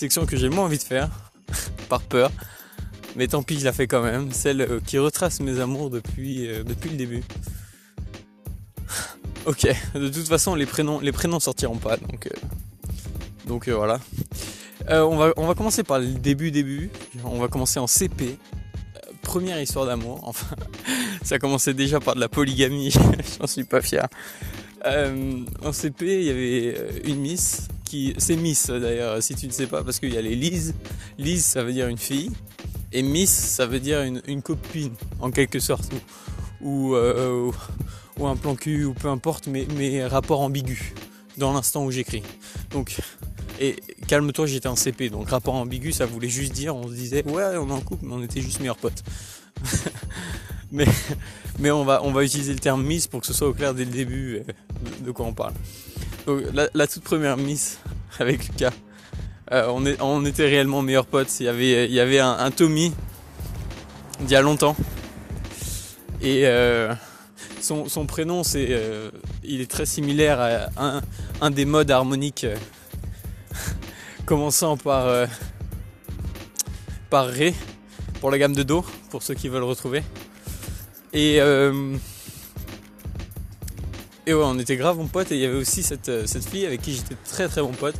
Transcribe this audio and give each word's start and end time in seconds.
section 0.00 0.24
que 0.24 0.34
j'ai 0.34 0.48
moins 0.48 0.64
envie 0.64 0.78
de 0.78 0.82
faire, 0.82 1.10
par 1.90 2.00
peur. 2.00 2.32
Mais 3.16 3.28
tant 3.28 3.42
pis, 3.42 3.58
je 3.58 3.64
la 3.66 3.72
fais 3.72 3.86
quand 3.86 4.02
même. 4.02 4.32
Celle 4.32 4.62
euh, 4.62 4.80
qui 4.84 4.98
retrace 4.98 5.40
mes 5.40 5.60
amours 5.60 5.90
depuis, 5.90 6.48
euh, 6.48 6.64
depuis 6.64 6.88
le 6.88 6.96
début. 6.96 7.22
ok, 9.46 9.68
de 9.94 10.08
toute 10.08 10.26
façon, 10.26 10.54
les 10.54 10.64
prénoms, 10.64 11.00
les 11.00 11.12
prénoms 11.12 11.38
sortiront 11.38 11.76
pas, 11.76 11.98
donc, 11.98 12.26
euh, 12.26 13.46
donc 13.46 13.68
voilà. 13.68 14.00
on, 14.88 15.16
va, 15.16 15.34
on 15.36 15.46
va 15.46 15.54
commencer 15.54 15.82
par 15.82 15.98
le 15.98 16.06
début, 16.06 16.50
début. 16.50 16.90
On 17.24 17.38
va 17.38 17.48
commencer 17.48 17.78
en 17.78 17.86
CP. 17.86 18.38
première 19.20 19.60
histoire 19.60 19.84
d'amour. 19.84 20.20
Enfin, 20.26 20.56
ça 21.22 21.38
commençait 21.38 21.74
déjà 21.74 22.00
par 22.00 22.14
de 22.14 22.20
la 22.20 22.30
polygamie. 22.30 22.94
J'en 23.38 23.46
suis 23.46 23.64
pas 23.64 23.82
fier. 23.82 24.08
en 24.82 25.72
CP, 25.72 26.20
il 26.20 26.24
y 26.24 26.30
avait 26.30 27.02
une 27.04 27.20
miss 27.20 27.68
c'est 28.18 28.36
Miss 28.36 28.68
d'ailleurs, 28.68 29.22
si 29.22 29.34
tu 29.34 29.46
ne 29.46 29.52
sais 29.52 29.66
pas, 29.66 29.82
parce 29.82 29.98
qu'il 29.98 30.12
y 30.12 30.18
a 30.18 30.22
les 30.22 30.36
Lise. 30.36 30.74
Lise, 31.18 31.44
ça 31.44 31.62
veut 31.62 31.72
dire 31.72 31.88
une 31.88 31.98
fille. 31.98 32.30
Et 32.92 33.02
Miss, 33.02 33.30
ça 33.30 33.66
veut 33.66 33.80
dire 33.80 34.02
une, 34.02 34.42
copine, 34.42 34.92
en 35.20 35.30
quelque 35.30 35.60
sorte, 35.60 35.92
ou, 36.60 36.94
euh, 36.94 37.50
ou, 38.18 38.26
un 38.26 38.36
plan 38.36 38.56
cul, 38.56 38.84
ou 38.84 38.94
peu 38.94 39.08
importe, 39.08 39.46
mais, 39.46 39.66
mais 39.76 40.04
rapport 40.04 40.40
ambigu, 40.40 40.92
dans 41.38 41.52
l'instant 41.52 41.84
où 41.84 41.90
j'écris. 41.90 42.22
Donc, 42.70 42.96
et 43.60 43.76
calme-toi, 44.08 44.46
j'étais 44.46 44.68
en 44.68 44.76
CP, 44.76 45.10
donc 45.10 45.28
rapport 45.30 45.54
ambigu, 45.54 45.92
ça 45.92 46.06
voulait 46.06 46.28
juste 46.28 46.52
dire, 46.52 46.74
on 46.74 46.88
se 46.88 46.94
disait, 46.94 47.24
ouais, 47.28 47.56
on 47.56 47.68
est 47.68 47.72
en 47.72 47.80
couple, 47.80 48.06
mais 48.06 48.14
on 48.14 48.22
était 48.22 48.40
juste 48.40 48.58
meilleurs 48.58 48.76
potes. 48.76 49.04
mais 50.72 50.86
mais 51.60 51.70
on, 51.70 51.84
va, 51.84 52.02
on 52.02 52.10
va 52.10 52.24
utiliser 52.24 52.52
le 52.52 52.58
terme 52.58 52.82
Miss 52.82 53.06
pour 53.06 53.20
que 53.20 53.26
ce 53.26 53.34
soit 53.34 53.48
au 53.48 53.52
clair 53.52 53.74
dès 53.74 53.84
le 53.84 53.90
début 53.90 54.36
euh, 54.36 54.52
de, 55.04 55.10
quoi 55.10 55.26
on 55.26 55.34
parle. 55.34 55.52
La, 56.74 56.86
toute 56.86 57.02
première 57.02 57.36
Miss 57.36 57.78
avec 58.18 58.46
Lucas. 58.48 58.72
Euh, 59.52 59.66
on, 60.00 60.24
était 60.24 60.46
réellement 60.46 60.82
meilleurs 60.82 61.06
potes. 61.06 61.40
Il 61.40 61.46
y 61.46 62.00
avait, 62.00 62.18
un, 62.18 62.50
Tommy 62.50 62.92
d'il 64.20 64.30
y 64.30 64.36
a 64.36 64.42
longtemps. 64.42 64.76
Et 66.22 66.46
euh, 66.46 66.92
son, 67.60 68.06
prénom, 68.06 68.44
c'est, 68.44 68.68
euh, 68.70 69.10
il 69.42 69.60
est 69.60 69.70
très 69.70 69.86
similaire 69.86 70.40
à 70.76 71.00
un, 71.40 71.50
des 71.50 71.64
modes 71.64 71.90
harmoniques 71.90 72.46
commençant 74.26 74.76
par, 74.76 75.26
par 77.08 77.26
Ré 77.26 77.54
pour 78.20 78.30
la 78.30 78.38
gamme 78.38 78.54
de 78.54 78.62
Do, 78.62 78.84
pour 79.10 79.22
ceux 79.22 79.34
qui 79.34 79.48
veulent 79.48 79.64
retrouver. 79.64 80.02
Et, 81.12 81.40
ouais, 84.34 84.44
on 84.44 84.58
était 84.58 84.76
grave 84.76 84.96
bons 84.96 85.06
potes 85.06 85.32
et 85.32 85.36
il 85.36 85.40
y 85.40 85.46
avait 85.46 85.58
aussi 85.58 85.82
cette, 85.82 86.26
cette 86.26 86.48
fille 86.48 86.66
avec 86.66 86.82
qui 86.82 86.94
j'étais 86.94 87.16
très 87.24 87.48
très 87.48 87.62
bon 87.62 87.72
pote 87.72 87.96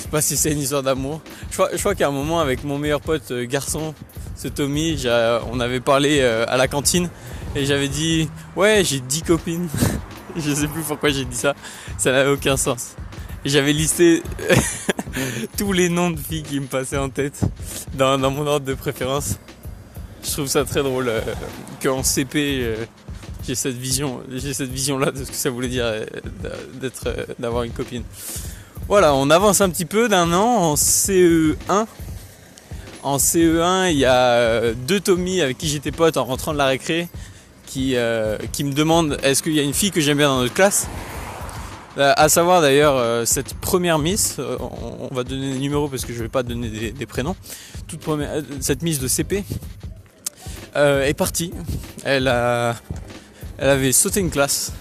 sais 0.00 0.08
pas 0.08 0.22
si 0.22 0.36
c'est 0.36 0.52
une 0.52 0.60
histoire 0.60 0.82
d'amour. 0.82 1.20
Je 1.50 1.54
crois, 1.54 1.70
je 1.72 1.94
qu'à 1.94 2.08
un 2.08 2.12
moment 2.12 2.40
avec 2.40 2.64
mon 2.64 2.78
meilleur 2.78 3.00
pote 3.00 3.30
euh, 3.30 3.46
garçon, 3.46 3.94
ce 4.36 4.48
Tommy, 4.48 5.02
on 5.50 5.60
avait 5.60 5.80
parlé 5.80 6.20
euh, 6.20 6.44
à 6.48 6.56
la 6.56 6.68
cantine 6.68 7.10
et 7.54 7.64
j'avais 7.66 7.88
dit 7.88 8.28
ouais 8.56 8.82
j'ai 8.84 9.00
10 9.00 9.22
copines. 9.22 9.68
je 10.36 10.54
sais 10.54 10.68
plus 10.68 10.82
pourquoi 10.82 11.10
j'ai 11.10 11.24
dit 11.24 11.36
ça, 11.36 11.54
ça 11.98 12.12
n'avait 12.12 12.30
aucun 12.30 12.56
sens. 12.56 12.94
J'avais 13.44 13.72
listé 13.72 14.22
tous 15.56 15.72
les 15.72 15.88
noms 15.88 16.10
de 16.10 16.18
filles 16.18 16.42
qui 16.42 16.60
me 16.60 16.66
passaient 16.66 16.98
en 16.98 17.08
tête 17.08 17.40
dans, 17.94 18.18
mon 18.18 18.46
ordre 18.46 18.66
de 18.66 18.74
préférence. 18.74 19.38
Je 20.22 20.32
trouve 20.32 20.46
ça 20.46 20.64
très 20.64 20.82
drôle 20.82 21.08
euh, 21.08 21.20
qu'en 21.82 22.02
CP 22.02 22.74
j'ai 23.50 23.56
cette 23.56 23.76
vision, 23.76 24.20
j'ai 24.32 24.54
cette 24.54 24.70
vision 24.70 24.96
là 24.96 25.10
de 25.10 25.24
ce 25.24 25.28
que 25.28 25.34
ça 25.34 25.50
voulait 25.50 25.66
dire 25.66 25.92
d'être, 26.80 27.26
d'avoir 27.40 27.64
une 27.64 27.72
copine. 27.72 28.04
Voilà, 28.86 29.12
on 29.12 29.28
avance 29.28 29.60
un 29.60 29.68
petit 29.70 29.86
peu 29.86 30.08
d'un 30.08 30.32
an 30.32 30.46
en 30.46 30.74
CE1. 30.76 31.86
En 33.02 33.16
CE1, 33.16 33.90
il 33.90 33.98
y 33.98 34.04
a 34.04 34.14
euh, 34.14 34.74
deux 34.86 35.00
Tommy 35.00 35.40
avec 35.40 35.58
qui 35.58 35.66
j'étais 35.66 35.90
pote 35.90 36.16
en 36.16 36.24
rentrant 36.24 36.52
de 36.52 36.58
la 36.58 36.66
récré 36.66 37.08
qui, 37.66 37.96
euh, 37.96 38.38
qui 38.52 38.62
me 38.62 38.72
demandent 38.72 39.18
est-ce 39.24 39.42
qu'il 39.42 39.54
y 39.54 39.58
a 39.58 39.64
une 39.64 39.74
fille 39.74 39.90
que 39.90 40.00
j'aime 40.00 40.18
bien 40.18 40.28
dans 40.28 40.42
notre 40.42 40.54
classe? 40.54 40.86
Euh, 41.98 42.12
à 42.16 42.28
savoir 42.28 42.62
d'ailleurs 42.62 43.26
cette 43.26 43.54
première 43.54 43.98
miss, 43.98 44.36
on, 44.38 45.12
va 45.12 45.24
donner 45.24 45.54
des 45.54 45.58
numéros 45.58 45.88
parce 45.88 46.04
que 46.04 46.12
je 46.12 46.22
vais 46.22 46.28
pas 46.28 46.44
donner 46.44 46.92
des, 46.92 47.06
prénoms. 47.06 47.34
Toute 47.88 47.98
première, 47.98 48.44
cette 48.60 48.82
miss 48.82 49.00
de 49.00 49.08
CP 49.08 49.42
est 50.76 51.14
partie. 51.14 51.52
Elle 52.04 52.28
a, 52.28 52.76
elle 53.60 53.68
avait 53.68 53.92
sauté 53.92 54.20
une 54.20 54.30
classe. 54.30 54.72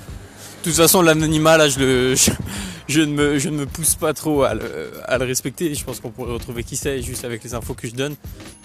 De 0.59 0.63
toute 0.63 0.75
façon, 0.75 1.01
l'anonymat 1.01 1.57
là, 1.57 1.67
je 1.67 1.79
ne 1.79 3.05
me, 3.05 3.49
ne 3.49 3.65
pousse 3.65 3.95
pas 3.95 4.13
trop 4.13 4.43
à 4.43 4.53
le, 4.53 5.25
respecter. 5.25 5.75
Je 5.75 5.83
pense 5.83 5.99
qu'on 5.99 6.09
pourrait 6.09 6.33
retrouver 6.33 6.63
qui 6.63 6.77
c'est 6.77 7.01
juste 7.01 7.25
avec 7.25 7.43
les 7.43 7.53
infos 7.53 7.73
que 7.73 7.87
je 7.87 7.93
donne. 7.93 8.15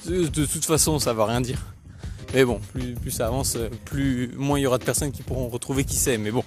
De, 0.07 0.27
toute 0.47 0.65
façon, 0.65 0.99
ça 0.99 1.13
va 1.13 1.27
rien 1.27 1.41
dire. 1.41 1.59
Mais 2.33 2.45
bon, 2.45 2.61
plus, 2.73 2.95
plus 2.95 3.11
ça 3.11 3.27
avance, 3.27 3.59
plus 3.85 4.33
moins 4.37 4.59
il 4.59 4.63
y 4.63 4.67
aura 4.67 4.79
de 4.79 4.85
personnes 4.85 5.13
qui 5.13 5.23
pourront 5.23 5.49
retrouver 5.49 5.85
qui 5.85 5.97
c'est. 5.97 6.17
Mais 6.17 6.31
bon, 6.31 6.45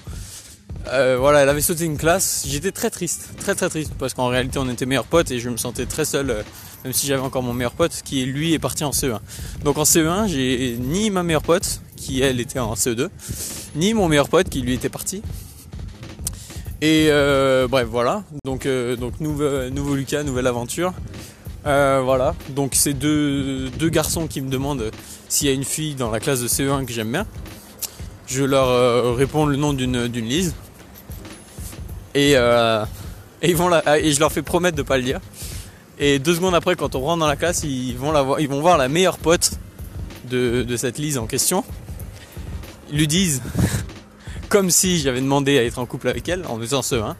euh, 0.87 1.17
voilà, 1.19 1.41
elle 1.43 1.49
avait 1.49 1.61
sauté 1.61 1.85
une 1.85 1.97
classe. 1.97 2.45
J'étais 2.47 2.71
très 2.71 2.89
triste, 2.89 3.31
très 3.39 3.55
très 3.55 3.69
triste 3.69 3.91
parce 3.97 4.13
qu'en 4.13 4.27
réalité 4.27 4.59
on 4.59 4.69
était 4.69 4.85
meilleurs 4.85 5.05
potes 5.05 5.31
et 5.31 5.39
je 5.39 5.49
me 5.49 5.57
sentais 5.57 5.85
très 5.85 6.05
seul, 6.05 6.29
euh, 6.29 6.43
même 6.83 6.93
si 6.93 7.07
j'avais 7.07 7.21
encore 7.21 7.43
mon 7.43 7.53
meilleur 7.53 7.73
pote 7.73 8.01
qui 8.03 8.25
lui 8.25 8.53
est 8.53 8.59
parti 8.59 8.83
en 8.83 8.91
CE1. 8.91 9.19
Donc 9.63 9.77
en 9.77 9.83
CE1, 9.83 10.27
j'ai 10.27 10.77
ni 10.79 11.09
ma 11.09 11.23
meilleure 11.23 11.41
pote 11.41 11.81
elle 12.21 12.39
était 12.39 12.59
en 12.59 12.73
CE2, 12.73 13.09
ni 13.75 13.93
mon 13.93 14.07
meilleur 14.07 14.29
pote 14.29 14.49
qui 14.49 14.61
lui 14.61 14.73
était 14.73 14.89
parti. 14.89 15.21
Et 16.81 17.07
euh, 17.09 17.67
bref, 17.67 17.87
voilà. 17.89 18.23
Donc, 18.45 18.65
euh, 18.65 18.95
nouveau, 19.19 19.95
Lucas, 19.95 20.23
nouvelle 20.23 20.47
aventure. 20.47 20.93
Euh, 21.65 22.01
voilà. 22.03 22.35
Donc 22.49 22.75
c'est 22.75 22.93
deux, 22.93 23.69
garçons 23.89 24.27
qui 24.27 24.41
me 24.41 24.49
demandent 24.49 24.91
s'il 25.27 25.47
y 25.47 25.51
a 25.51 25.53
une 25.53 25.63
fille 25.63 25.95
dans 25.95 26.11
la 26.11 26.19
classe 26.19 26.41
de 26.41 26.47
CE1 26.47 26.85
que 26.85 26.93
j'aime 26.93 27.11
bien. 27.11 27.25
Je 28.27 28.43
leur 28.43 29.15
réponds 29.15 29.45
le 29.45 29.55
nom 29.55 29.73
d'une 29.73 30.07
Lise. 30.07 30.53
Et, 32.13 32.33
la, 32.33 32.87
et 33.41 33.53
je 33.53 34.19
leur 34.19 34.31
fais 34.31 34.41
promettre 34.41 34.77
de 34.77 34.83
pas 34.83 34.97
le 34.97 35.03
dire. 35.03 35.19
Et 35.99 36.19
deux 36.19 36.35
secondes 36.35 36.53
après, 36.53 36.75
quand 36.75 36.93
on 36.95 36.99
rentre 36.99 37.19
dans 37.19 37.27
la 37.27 37.35
classe, 37.35 37.63
ils 37.63 37.97
vont, 37.97 38.11
voir, 38.11 38.39
ils 38.39 38.47
vont 38.47 38.61
voir 38.61 38.77
la 38.77 38.87
meilleure 38.87 39.17
pote 39.17 39.51
de 40.29 40.75
cette 40.77 40.99
Lise 40.99 41.17
en 41.17 41.25
question. 41.25 41.63
Ils 42.91 42.97
lui 42.97 43.07
disent 43.07 43.41
comme 44.49 44.69
si 44.69 44.99
j'avais 44.99 45.21
demandé 45.21 45.57
à 45.57 45.63
être 45.63 45.79
en 45.79 45.85
couple 45.85 46.07
avec 46.07 46.27
elle 46.29 46.45
en 46.47 46.57
faisant 46.59 46.81
ce 46.81 46.95
1. 46.95 47.15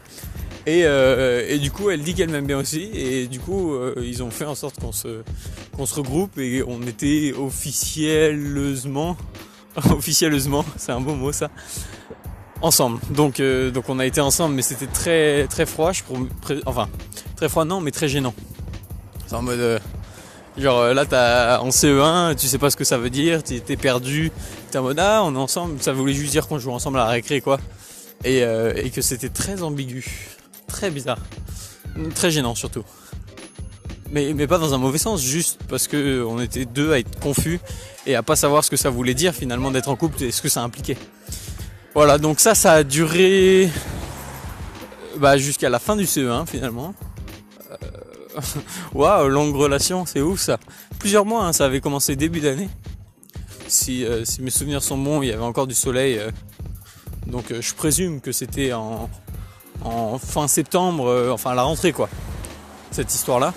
Et, 0.66 0.84
euh, 0.84 1.46
et, 1.48 1.58
du 1.58 1.70
coup, 1.70 1.88
elle 1.88 2.02
dit 2.02 2.14
qu'elle 2.14 2.28
m'aime 2.28 2.46
bien 2.46 2.58
aussi. 2.58 2.90
Et 2.92 3.26
du 3.26 3.40
coup, 3.40 3.72
euh, 3.72 3.94
ils 4.04 4.22
ont 4.22 4.30
fait 4.30 4.44
en 4.44 4.54
sorte 4.54 4.78
qu'on 4.78 4.92
se, 4.92 5.22
qu'on 5.74 5.86
se 5.86 5.94
regroupe 5.94 6.36
et 6.38 6.62
on 6.66 6.82
était 6.82 7.32
officiellement, 7.38 9.16
officieusement, 9.90 10.64
c'est 10.76 10.92
un 10.92 11.00
beau 11.00 11.14
mot 11.14 11.32
ça, 11.32 11.50
ensemble. 12.60 13.00
Donc, 13.10 13.40
euh, 13.40 13.70
donc 13.70 13.88
on 13.88 13.98
a 13.98 14.04
été 14.04 14.20
ensemble, 14.20 14.56
mais 14.56 14.62
c'était 14.62 14.86
très, 14.86 15.46
très 15.46 15.64
froid. 15.64 15.92
Je, 15.92 16.02
enfin, 16.66 16.88
très 17.36 17.48
froid 17.48 17.64
non, 17.64 17.80
mais 17.80 17.90
très 17.90 18.08
gênant. 18.08 18.34
C'est 19.26 19.36
en 19.36 19.42
mode, 19.42 19.80
Genre 20.58 20.78
euh, 20.80 20.94
là, 20.94 21.06
t'as 21.06 21.60
en 21.60 21.68
CE1, 21.68 22.34
tu 22.34 22.48
sais 22.48 22.58
pas 22.58 22.70
ce 22.70 22.76
que 22.76 22.84
ça 22.84 22.98
veut 22.98 23.10
dire, 23.10 23.42
t'es 23.44 23.76
perdu, 23.76 24.32
t'es 24.70 24.78
en 24.78 24.82
mode 24.82 24.98
ah, 24.98 25.22
on 25.24 25.34
est 25.34 25.38
ensemble, 25.38 25.80
ça 25.80 25.92
voulait 25.92 26.12
juste 26.12 26.32
dire 26.32 26.48
qu'on 26.48 26.58
joue 26.58 26.72
ensemble 26.72 26.98
à 26.98 27.04
la 27.04 27.10
récré 27.10 27.40
quoi. 27.40 27.58
Et, 28.24 28.42
euh, 28.42 28.72
et 28.74 28.90
que 28.90 29.00
c'était 29.00 29.28
très 29.28 29.62
ambigu, 29.62 30.04
très 30.66 30.90
bizarre, 30.90 31.20
très 32.16 32.32
gênant 32.32 32.56
surtout. 32.56 32.82
Mais, 34.10 34.32
mais 34.34 34.48
pas 34.48 34.58
dans 34.58 34.74
un 34.74 34.78
mauvais 34.78 34.98
sens, 34.98 35.22
juste 35.22 35.60
parce 35.68 35.86
que 35.86 36.24
on 36.24 36.40
était 36.40 36.64
deux 36.64 36.92
à 36.92 36.98
être 36.98 37.20
confus 37.20 37.60
et 38.06 38.16
à 38.16 38.24
pas 38.24 38.34
savoir 38.34 38.64
ce 38.64 38.70
que 38.70 38.76
ça 38.76 38.90
voulait 38.90 39.14
dire 39.14 39.34
finalement 39.34 39.70
d'être 39.70 39.88
en 39.88 39.96
couple 39.96 40.24
et 40.24 40.32
ce 40.32 40.42
que 40.42 40.48
ça 40.48 40.62
impliquait. 40.62 40.96
Voilà, 41.94 42.18
donc 42.18 42.40
ça, 42.40 42.56
ça 42.56 42.72
a 42.72 42.82
duré 42.82 43.68
bah, 45.18 45.36
jusqu'à 45.36 45.68
la 45.68 45.78
fin 45.78 45.94
du 45.94 46.04
CE1 46.04 46.46
finalement. 46.46 46.94
Waouh, 48.94 49.28
longue 49.28 49.54
relation, 49.54 50.06
c'est 50.06 50.20
ouf 50.20 50.40
ça. 50.40 50.58
Plusieurs 50.98 51.24
mois, 51.24 51.44
hein, 51.44 51.52
ça 51.52 51.66
avait 51.66 51.80
commencé 51.80 52.16
début 52.16 52.40
d'année. 52.40 52.68
Si, 53.66 54.04
euh, 54.04 54.24
si, 54.24 54.42
mes 54.42 54.50
souvenirs 54.50 54.82
sont 54.82 54.96
bons, 54.96 55.22
il 55.22 55.28
y 55.28 55.32
avait 55.32 55.42
encore 55.42 55.66
du 55.66 55.74
soleil. 55.74 56.18
Euh. 56.18 56.30
donc 57.26 57.50
euh, 57.50 57.60
je 57.60 57.74
présume 57.74 58.20
que 58.20 58.32
c'était 58.32 58.72
en, 58.72 59.08
fin 60.18 60.48
septembre, 60.48 61.30
enfin 61.32 61.54
la 61.54 61.62
rentrée 61.62 61.92
quoi, 61.92 62.08
cette 62.90 63.14
histoire-là. 63.14 63.54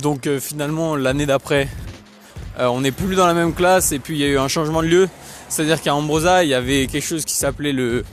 donc 0.00 0.28
finalement, 0.38 0.96
l'année 0.96 1.26
d'après, 1.26 1.68
on 2.58 2.80
n'est 2.80 2.92
plus 2.92 3.14
dans 3.14 3.26
la 3.26 3.34
même 3.34 3.52
classe 3.52 3.92
et 3.92 3.98
puis 3.98 4.14
il 4.14 4.20
y 4.20 4.24
a 4.24 4.28
eu 4.28 4.38
un 4.38 4.48
changement 4.48 4.82
de 4.82 4.88
lieu. 4.88 5.08
C'est-à-dire 5.50 5.82
qu'à 5.82 5.94
Ambrosa, 5.94 6.44
il 6.44 6.48
y 6.48 6.54
avait 6.54 6.86
quelque 6.86 7.04
chose 7.04 7.26
qui 7.26 7.34
s'appelait 7.34 7.72
le, 7.74 8.04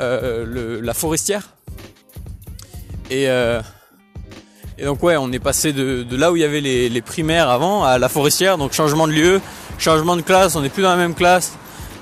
la 0.00 0.92
forestière. 0.92 1.51
Et, 3.12 3.28
euh, 3.28 3.60
et 4.78 4.86
donc 4.86 5.02
ouais, 5.02 5.18
on 5.18 5.30
est 5.32 5.38
passé 5.38 5.74
de, 5.74 6.06
là 6.16 6.32
où 6.32 6.36
il 6.36 6.40
y 6.40 6.44
avait 6.44 6.62
les, 6.62 7.02
primaires 7.02 7.50
avant 7.50 7.84
à 7.84 7.98
la 7.98 8.08
forestière, 8.08 8.56
donc 8.56 8.72
changement 8.72 9.06
de 9.06 9.12
lieu, 9.12 9.40
changement 9.78 10.16
de 10.16 10.22
classe, 10.22 10.56
on 10.56 10.62
n'est 10.62 10.70
plus 10.70 10.82
dans 10.82 10.90
la 10.90 10.96
même 10.96 11.14
classe. 11.14 11.52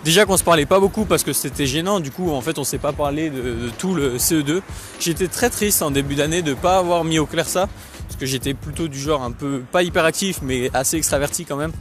Déjà 0.05 0.25
qu'on 0.25 0.37
se 0.37 0.45
parlait 0.45 0.67
pas 0.67 0.79
beaucoup 0.79 1.05
parce 1.05 1.25
que 1.25 1.33
c'était 1.33 1.67
gênant, 1.67 1.99
du 1.99 2.13
coup 2.13 2.31
en 2.31 2.41
fait 2.41 2.59
on 2.61 2.65
s'est 2.65 2.79
pas 2.79 2.93
parlé 2.93 3.29
de, 3.29 3.71
tout 3.77 3.93
le 3.93 4.19
CE2. 4.19 4.63
J'étais 5.01 5.27
très 5.27 5.51
triste 5.51 5.83
en 5.83 5.91
début 5.91 6.15
d'année 6.15 6.43
de 6.43 6.55
pas 6.55 6.79
avoir 6.79 7.03
mis 7.03 7.19
au 7.19 7.27
clair 7.27 7.49
ça, 7.49 7.69
parce 8.07 8.17
que 8.17 8.25
j'étais 8.25 8.55
plutôt 8.55 8.87
du 8.87 8.99
genre 8.99 9.23
un 9.25 9.33
peu, 9.33 9.63
pas 9.73 9.83
hyper 9.83 10.05
actif, 10.05 10.39
mais 10.43 10.71
assez 10.75 10.97
extraverti 10.97 11.45
quand 11.45 11.57
même. 11.57 11.73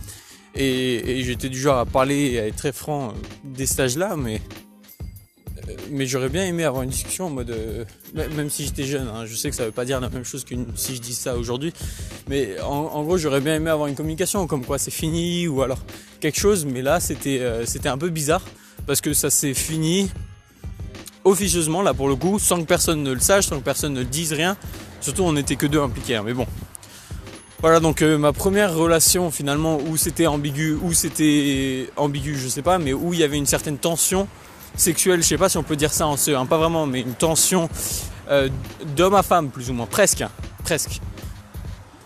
Et, 0.55 1.21
j'étais 1.23 1.49
du 1.49 1.59
genre 1.59 1.77
à 1.77 1.85
parler 1.85 2.31
et 2.31 2.39
à 2.39 2.47
être 2.47 2.55
très 2.55 2.71
franc 2.71 3.13
des 3.43 3.67
stages 3.67 3.95
là, 3.95 4.15
mais 4.17 4.41
mais 5.91 6.05
j'aurais 6.05 6.29
bien 6.29 6.45
aimé 6.45 6.63
avoir 6.63 6.83
une 6.83 6.89
discussion 6.89 7.27
en 7.27 7.29
mode, 7.29 7.49
euh, 7.49 7.83
même 8.13 8.49
si 8.49 8.65
j'étais 8.65 8.83
jeune, 8.83 9.07
hein, 9.07 9.25
je 9.25 9.35
sais 9.35 9.49
que 9.49 9.55
ça 9.55 9.65
veut 9.65 9.71
pas 9.71 9.85
dire 9.85 9.99
la 9.99 10.09
même 10.09 10.23
chose 10.23 10.43
que 10.43 10.55
si 10.75 10.95
je 10.95 11.01
dis 11.01 11.13
ça 11.13 11.35
aujourd'hui, 11.35 11.73
mais 12.27 12.59
en, 12.61 13.03
gros 13.03 13.17
j'aurais 13.17 13.41
bien 13.41 13.55
aimé 13.55 13.69
avoir 13.69 13.87
une 13.87 13.95
communication 13.95 14.47
comme 14.47 14.65
quoi 14.65 14.77
c'est 14.77 14.91
fini 14.91 15.47
ou 15.47 15.61
alors 15.61 15.79
quelque 16.19 16.39
chose, 16.39 16.65
mais 16.65 16.81
là 16.81 16.99
c'était 16.99 17.39
euh, 17.39 17.65
c'était 17.65 17.89
un 17.89 17.97
peu 17.97 18.09
bizarre 18.09 18.43
parce 18.85 19.01
que 19.01 19.13
ça 19.13 19.29
s'est 19.29 19.53
fini 19.53 20.09
officieusement 21.23 21.81
là 21.81 21.93
pour 21.93 22.07
le 22.07 22.15
coup, 22.15 22.39
sans 22.39 22.61
que 22.61 22.67
personne 22.67 23.03
ne 23.03 23.11
le 23.11 23.19
sache, 23.19 23.47
sans 23.47 23.59
que 23.59 23.63
personne 23.63 23.93
ne 23.93 24.03
dise 24.03 24.33
rien. 24.33 24.57
Surtout 25.01 25.23
on 25.23 25.33
n'était 25.33 25.55
que 25.55 25.65
deux 25.65 25.81
impliqués, 25.81 26.15
hein, 26.15 26.23
mais 26.25 26.33
bon. 26.33 26.47
Voilà 27.61 27.81
donc 27.81 28.01
euh, 28.01 28.17
ma 28.17 28.31
première 28.31 28.73
relation 28.73 29.31
finalement 29.31 29.77
où 29.77 29.97
c'était 29.97 30.27
ambigu, 30.27 30.77
où 30.81 30.93
c'était 30.93 31.89
ambigu, 31.97 32.37
je 32.37 32.47
sais 32.47 32.61
pas, 32.61 32.79
mais 32.79 32.93
où 32.93 33.13
il 33.13 33.19
y 33.19 33.23
avait 33.23 33.37
une 33.37 33.45
certaine 33.45 33.77
tension 33.77 34.27
sexuelle, 34.75 35.21
je 35.21 35.27
sais 35.27 35.37
pas 35.37 35.49
si 35.49 35.57
on 35.57 35.63
peut 35.63 35.75
dire 35.75 35.91
ça 35.93 36.07
en 36.07 36.17
ce, 36.17 36.31
hein, 36.31 36.45
pas 36.45 36.57
vraiment, 36.57 36.85
mais 36.85 37.01
une 37.01 37.13
tension 37.13 37.69
euh, 38.29 38.49
d'homme 38.95 39.15
à 39.15 39.23
femme, 39.23 39.49
plus 39.49 39.69
ou 39.69 39.73
moins, 39.73 39.85
presque, 39.85 40.23
presque. 40.63 41.01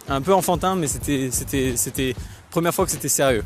Un 0.10 0.22
peu 0.22 0.34
enfantin, 0.34 0.76
mais 0.76 0.88
c'était, 0.88 1.30
c'était, 1.32 1.74
c'était 1.76 2.16
première 2.50 2.74
fois 2.74 2.86
que 2.86 2.92
c'était 2.92 3.10
sérieux 3.10 3.44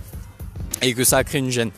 et 0.81 0.93
que 0.93 1.03
ça 1.03 1.17
a 1.17 1.23
créé 1.23 1.39
une 1.39 1.51
gêne. 1.51 1.71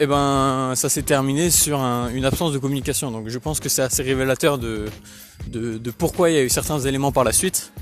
Et 0.00 0.04
eh 0.04 0.06
ben, 0.06 0.72
ça 0.74 0.88
s'est 0.88 1.02
terminé 1.02 1.50
sur 1.50 1.78
une 1.78 2.24
absence 2.24 2.52
de 2.52 2.58
communication. 2.58 3.12
Donc, 3.12 3.28
je 3.28 3.38
pense 3.38 3.60
que 3.60 3.68
c'est 3.68 3.82
assez 3.82 4.02
révélateur 4.02 4.58
de, 4.58 4.86
de, 5.46 5.90
pourquoi 5.92 6.30
il 6.30 6.34
y 6.34 6.38
a 6.38 6.42
eu 6.42 6.48
certains 6.48 6.80
éléments 6.80 7.12
par 7.12 7.22
la 7.22 7.32
suite. 7.32 7.72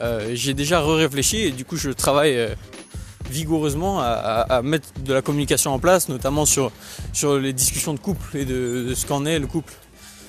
Euh, 0.00 0.30
j'ai 0.34 0.52
déjà 0.52 0.84
réfléchi 0.84 1.38
et 1.38 1.50
du 1.50 1.64
coup, 1.64 1.76
je 1.76 1.90
travaille. 1.90 2.36
Euh, 2.36 2.54
vigoureusement 3.30 4.00
à, 4.00 4.60
mettre 4.62 4.88
de 5.04 5.12
la 5.12 5.22
communication 5.22 5.72
en 5.72 5.78
place, 5.78 6.08
notamment 6.08 6.46
sur, 6.46 6.72
sur 7.12 7.38
les 7.38 7.52
discussions 7.52 7.94
de 7.94 7.98
couple 7.98 8.36
et 8.36 8.44
de, 8.44 8.92
ce 8.94 9.06
qu'en 9.06 9.24
est 9.24 9.38
le 9.38 9.46
couple. 9.46 9.72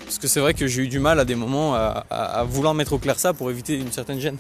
Parce 0.05 0.17
que 0.17 0.27
c'est 0.27 0.39
vrai 0.39 0.53
que 0.53 0.67
j'ai 0.67 0.83
eu 0.83 0.87
du 0.87 0.99
mal 0.99 1.19
à 1.19 1.25
des 1.25 1.35
moments 1.35 1.75
à, 1.75 2.43
vouloir 2.47 2.73
mettre 2.73 2.93
au 2.93 2.97
clair 2.97 3.19
ça 3.19 3.33
pour 3.33 3.51
éviter 3.51 3.77
une 3.77 3.91
certaine 3.91 4.19
gêne. 4.19 4.37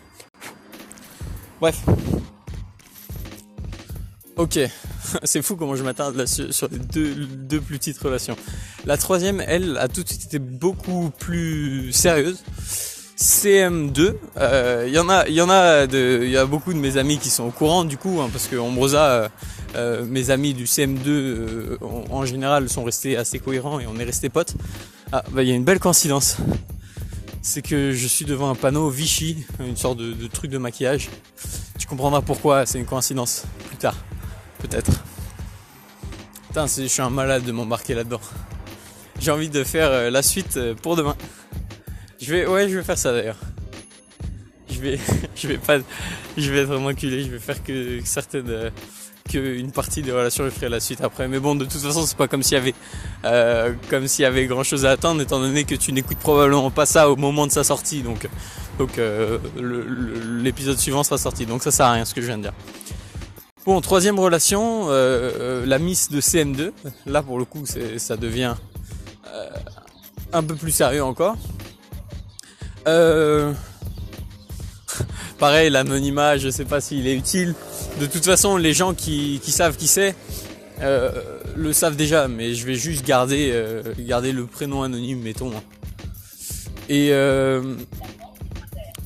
Bref. 1.61 1.79
Ok, 4.35 4.57
c'est 5.25 5.41
fou 5.41 5.57
comment 5.57 5.75
je 5.75 5.83
m'attarde 5.83 6.25
sur 6.25 6.69
les 6.71 6.79
deux, 6.79 7.13
deux 7.13 7.59
plus 7.59 7.77
petites 7.77 7.97
relations. 7.99 8.37
La 8.85 8.95
troisième, 8.95 9.43
elle, 9.45 9.77
a 9.77 9.89
tout 9.89 10.01
de 10.01 10.07
suite 10.07 10.25
été 10.25 10.39
beaucoup 10.39 11.11
plus 11.19 11.91
sérieuse. 11.91 12.39
CM2. 13.19 13.99
Il 13.99 14.15
euh, 14.37 14.87
y 14.87 14.97
en 14.97 15.09
a, 15.09 15.27
il 15.27 16.29
y 16.29 16.37
a 16.37 16.45
beaucoup 16.45 16.73
de 16.73 16.79
mes 16.79 16.95
amis 16.95 17.17
qui 17.17 17.29
sont 17.29 17.43
au 17.43 17.51
courant 17.51 17.83
du 17.83 17.97
coup, 17.97 18.21
hein, 18.21 18.29
parce 18.31 18.47
que 18.47 18.55
Ombrosa, 18.55 19.05
euh, 19.05 19.29
euh, 19.75 20.05
mes 20.05 20.29
amis 20.29 20.53
du 20.53 20.63
CM2 20.63 21.77
en, 21.81 22.25
général 22.25 22.69
sont 22.69 22.85
restés 22.85 23.17
assez 23.17 23.39
cohérents 23.39 23.79
et 23.81 23.87
on 23.87 23.97
est 23.97 24.05
restés 24.05 24.29
potes. 24.29 24.55
Ah, 25.11 25.23
bah 25.31 25.43
il 25.43 25.49
y 25.49 25.51
a 25.51 25.55
une 25.55 25.65
belle 25.65 25.79
coïncidence. 25.79 26.37
C'est 27.41 27.61
que 27.61 27.91
je 27.91 28.07
suis 28.07 28.25
devant 28.25 28.49
un 28.49 28.55
panneau 28.55 28.89
Vichy, 28.89 29.45
une 29.59 29.77
sorte 29.77 29.97
de, 29.97 30.13
de 30.13 30.27
truc 30.27 30.49
de 30.49 30.57
maquillage. 30.57 31.09
Tu 31.77 31.87
comprendras 31.87 32.21
pourquoi 32.21 32.65
c'est 32.65 32.79
une 32.79 32.85
coïncidence 32.85 33.43
plus 33.67 33.77
tard, 33.77 33.95
peut-être. 34.59 34.91
Putain, 36.47 36.67
je 36.67 36.85
suis 36.85 37.01
un 37.01 37.09
malade 37.09 37.43
de 37.43 37.51
m'embarquer 37.51 37.95
là-dedans. 37.95 38.21
J'ai 39.19 39.31
envie 39.31 39.49
de 39.49 39.63
faire 39.65 40.09
la 40.09 40.21
suite 40.21 40.57
pour 40.81 40.95
demain. 40.95 41.15
Je 42.21 42.33
vais, 42.33 42.45
ouais, 42.45 42.67
je 42.69 42.77
vais 42.77 42.83
faire 42.83 42.97
ça 42.97 43.13
d'ailleurs. 43.13 43.37
Je 44.69 44.79
vais, 44.79 44.99
je 45.35 45.47
vais 45.47 45.57
pas, 45.57 45.77
je 46.37 46.51
vais 46.51 46.59
être 46.59 46.67
vraiment 46.67 46.93
culé. 46.93 47.23
Je 47.23 47.29
vais 47.29 47.39
faire 47.39 47.63
que 47.63 48.01
certaines, 48.03 48.49
euh, 48.49 48.69
que 49.31 49.37
une 49.37 49.71
partie 49.71 50.01
des 50.01 50.11
relations. 50.11 50.43
Je 50.43 50.49
ferai 50.49 50.69
la 50.69 50.79
suite 50.79 51.01
après. 51.01 51.27
Mais 51.27 51.39
bon, 51.39 51.55
de 51.55 51.63
toute 51.63 51.81
façon, 51.81 52.05
c'est 52.05 52.17
pas 52.17 52.27
comme 52.27 52.43
s'il 52.43 52.57
y 52.57 52.61
avait, 52.61 52.75
euh, 53.23 53.73
comme 53.89 54.07
s'il 54.07 54.23
y 54.23 54.25
avait 54.25 54.47
grand 54.47 54.63
chose 54.63 54.85
à 54.85 54.91
attendre, 54.91 55.21
étant 55.21 55.39
donné 55.39 55.63
que 55.63 55.75
tu 55.75 55.93
n'écoutes 55.93 56.17
probablement 56.17 56.71
pas 56.71 56.85
ça 56.85 57.09
au 57.09 57.15
moment 57.15 57.47
de 57.47 57.51
sa 57.51 57.63
sortie. 57.63 58.01
Donc, 58.01 58.27
donc 58.77 58.97
euh, 58.97 59.37
l'épisode 60.41 60.77
suivant 60.77 61.03
sera 61.03 61.17
sorti. 61.17 61.45
Donc 61.45 61.63
ça 61.63 61.71
sert 61.71 61.85
à 61.85 61.93
rien 61.93 62.05
ce 62.05 62.13
que 62.13 62.21
je 62.21 62.27
viens 62.27 62.37
de 62.37 62.43
dire. 62.43 62.53
Bon, 63.65 63.79
troisième 63.81 64.19
relation, 64.19 64.87
euh, 64.89 65.65
la 65.65 65.79
Miss 65.79 66.09
de 66.09 66.19
CM2. 66.19 66.71
Là, 67.05 67.21
pour 67.21 67.39
le 67.39 67.45
coup, 67.45 67.63
ça 67.97 68.17
devient 68.17 68.55
un 70.33 70.43
peu 70.43 70.55
plus 70.55 70.71
sérieux 70.71 71.03
encore. 71.03 71.35
Euh... 72.89 73.53
Pareil, 75.39 75.69
l'anonymat, 75.69 76.37
je 76.37 76.49
sais 76.49 76.65
pas 76.65 76.81
s'il 76.81 77.07
est 77.07 77.15
utile. 77.15 77.55
De 77.99 78.05
toute 78.05 78.25
façon, 78.25 78.57
les 78.57 78.73
gens 78.73 78.93
qui, 78.93 79.39
savent 79.47 79.77
qui 79.77 79.87
c'est 79.87 80.15
euh, 80.81 81.11
le 81.55 81.73
savent 81.73 81.95
déjà, 81.95 82.27
mais 82.27 82.53
je 82.53 82.65
vais 82.65 82.75
juste 82.75 83.05
garder, 83.05 83.51
euh, 83.53 83.83
le 83.97 84.45
prénom 84.45 84.83
anonyme, 84.83 85.21
mettons. 85.21 85.51
Et 86.87 87.09
euh, 87.11 87.75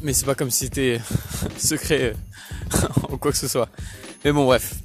mais 0.01 0.13
c'est 0.13 0.25
pas 0.25 0.35
comme 0.35 0.51
si 0.51 0.65
c'était 0.65 0.99
secret 1.57 2.13
ou 3.09 3.17
quoi 3.17 3.31
que 3.31 3.37
ce 3.37 3.47
soit. 3.47 3.69
Mais 4.23 4.31
bon, 4.31 4.45
bref. 4.45 4.75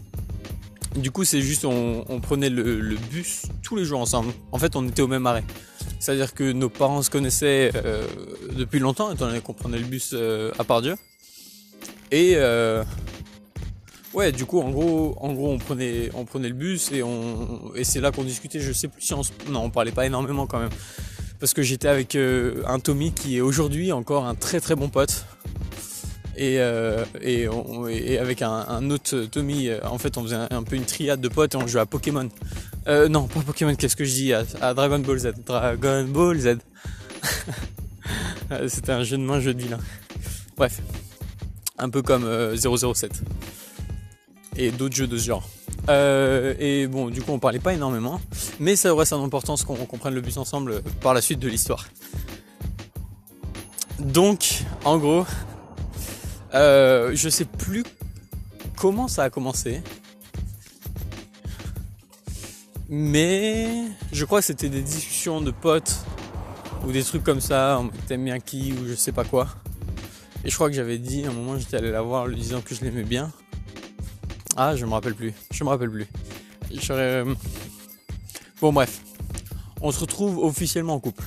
Du 0.96 1.10
coup, 1.10 1.24
c'est 1.24 1.42
juste 1.42 1.64
on, 1.64 2.20
prenait 2.20 2.50
le, 2.50 2.96
bus 3.10 3.42
tous 3.62 3.76
les 3.76 3.84
jours 3.84 4.00
ensemble. 4.00 4.32
En 4.52 4.58
fait, 4.58 4.74
on 4.74 4.86
était 4.88 5.02
au 5.02 5.06
même 5.06 5.26
arrêt. 5.26 5.44
C'est-à-dire 5.98 6.34
que 6.34 6.52
nos 6.52 6.68
parents 6.68 7.02
se 7.02 7.10
connaissaient 7.10 7.70
euh, 7.74 8.06
depuis 8.56 8.78
longtemps, 8.78 9.12
étant 9.12 9.26
donné 9.26 9.40
qu'on 9.40 9.54
prenait 9.54 9.78
le 9.78 9.84
bus 9.84 10.10
euh, 10.14 10.50
à 10.58 10.64
part 10.64 10.82
Dieu. 10.82 10.94
Et 12.10 12.32
euh, 12.36 12.84
ouais, 14.14 14.32
du 14.32 14.44
coup, 14.44 14.60
en 14.60 14.70
gros, 14.70 15.16
on 15.20 15.58
prenait, 15.58 16.10
on 16.14 16.24
prenait 16.24 16.48
le 16.48 16.54
bus 16.54 16.92
et 16.92 17.02
on, 17.02 17.74
et 17.74 17.84
c'est 17.84 18.00
là 18.00 18.10
qu'on 18.10 18.24
discutait. 18.24 18.60
Je 18.60 18.72
sais 18.72 18.88
plus 18.88 19.02
si 19.02 19.14
on, 19.14 19.22
non, 19.50 19.64
on 19.64 19.70
parlait 19.70 19.92
pas 19.92 20.06
énormément 20.06 20.46
quand 20.46 20.60
même, 20.60 20.70
parce 21.40 21.52
que 21.52 21.62
j'étais 21.62 21.88
avec 21.88 22.16
un 22.16 22.80
Tommy 22.80 23.12
qui 23.12 23.36
est 23.36 23.40
aujourd'hui 23.40 23.92
encore 23.92 24.26
un 24.26 24.34
très 24.34 24.60
très 24.60 24.74
bon 24.74 24.88
pote 24.88 25.26
et, 26.38 26.60
euh, 26.60 27.04
et, 27.20 28.18
avec 28.18 28.42
un, 28.42 28.90
autre 28.90 29.22
Tommy, 29.24 29.68
euh, 29.68 29.80
en 29.84 29.98
fait, 29.98 30.16
on 30.16 30.22
faisait 30.22 30.36
un, 30.36 30.62
peu 30.62 30.76
une 30.76 30.84
triade 30.84 31.20
de 31.20 31.28
potes 31.28 31.54
et 31.54 31.56
on 31.56 31.66
jouait 31.66 31.80
à 31.80 31.86
Pokémon. 31.86 32.28
Euh, 32.86 33.08
non, 33.08 33.26
pas 33.26 33.40
Pokémon, 33.40 33.74
qu'est-ce 33.74 33.96
que 33.96 34.04
je 34.04 34.12
dis 34.12 34.32
à, 34.32 34.74
Dragon 34.74 35.00
Ball 35.00 35.18
Z. 35.18 35.32
Dragon 35.44 36.04
Ball 36.04 36.38
Z. 36.38 36.58
C'était 38.68 38.92
un 38.92 39.02
jeu 39.02 39.18
de 39.18 39.22
main, 39.22 39.40
jeu 39.40 39.52
de 39.52 39.60
vilain. 39.60 39.80
Bref, 40.56 40.80
un 41.76 41.90
peu 41.90 42.02
comme 42.02 42.24
007 42.56 43.20
et 44.56 44.70
d'autres 44.70 44.94
jeux 44.94 45.08
de 45.08 45.18
ce 45.18 45.26
genre. 45.26 45.48
et 45.88 46.86
bon, 46.86 47.10
du 47.10 47.20
coup, 47.20 47.32
on 47.32 47.40
parlait 47.40 47.58
pas 47.58 47.74
énormément, 47.74 48.20
mais 48.60 48.76
ça 48.76 48.94
aurait 48.94 49.06
son 49.06 49.24
importance 49.24 49.64
qu'on 49.64 49.74
comprenne 49.74 50.14
le 50.14 50.20
bus 50.20 50.36
ensemble 50.36 50.82
par 51.00 51.14
la 51.14 51.20
suite 51.20 51.40
de 51.40 51.48
l'histoire. 51.48 51.88
Donc, 53.98 54.62
en 54.84 54.98
gros, 54.98 55.26
euh, 56.54 57.10
je 57.14 57.28
sais 57.28 57.44
plus 57.44 57.84
comment 58.76 59.08
ça 59.08 59.24
a 59.24 59.30
commencé. 59.30 59.82
Mais 62.88 63.84
je 64.12 64.24
crois 64.24 64.40
que 64.40 64.46
c'était 64.46 64.70
des 64.70 64.80
discussions 64.80 65.40
de 65.40 65.50
potes 65.50 65.98
ou 66.86 66.92
des 66.92 67.04
trucs 67.04 67.22
comme 67.22 67.40
ça, 67.40 67.82
t'aimes 68.06 68.24
bien 68.24 68.40
qui 68.40 68.72
ou 68.72 68.86
je 68.86 68.94
sais 68.94 69.12
pas 69.12 69.24
quoi. 69.24 69.48
Et 70.44 70.50
je 70.50 70.54
crois 70.54 70.68
que 70.68 70.74
j'avais 70.74 70.98
dit 70.98 71.24
à 71.26 71.28
un 71.28 71.32
moment 71.32 71.58
j'étais 71.58 71.76
allé 71.76 71.90
la 71.90 72.00
voir 72.00 72.26
lui 72.26 72.36
disant 72.36 72.62
que 72.62 72.74
je 72.74 72.82
l'aimais 72.82 73.02
bien. 73.02 73.30
Ah, 74.56 74.74
je 74.74 74.86
me 74.86 74.92
rappelle 74.92 75.14
plus. 75.14 75.34
Je 75.50 75.62
me 75.64 75.68
rappelle 75.68 75.90
plus. 75.90 76.06
Euh, 76.90 77.34
bon 78.60 78.72
bref, 78.72 79.02
on 79.80 79.92
se 79.92 80.00
retrouve 80.00 80.38
officiellement 80.38 80.94
en 80.94 81.00
couple. 81.00 81.24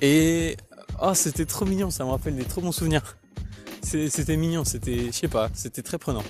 Et 0.00 0.56
oh, 1.02 1.14
c'était 1.14 1.46
trop 1.46 1.64
mignon, 1.64 1.90
ça 1.90 2.04
me 2.04 2.10
rappelle 2.10 2.36
des 2.36 2.44
trop 2.44 2.60
bons 2.60 2.72
souvenirs 2.72 3.16
c'était 4.08 4.36
mignon, 4.36 4.64
c'était, 4.64 5.06
je 5.06 5.12
sais 5.12 5.28
pas, 5.28 5.48
c'était 5.54 5.82
très 5.82 5.98
prenant. 5.98 6.24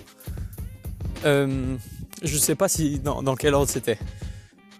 Euh, 1.24 1.76
je 2.22 2.36
sais 2.36 2.54
pas 2.54 2.68
si 2.68 2.98
dans, 2.98 3.36
quel 3.36 3.54
ordre 3.54 3.70
c'était. 3.70 3.98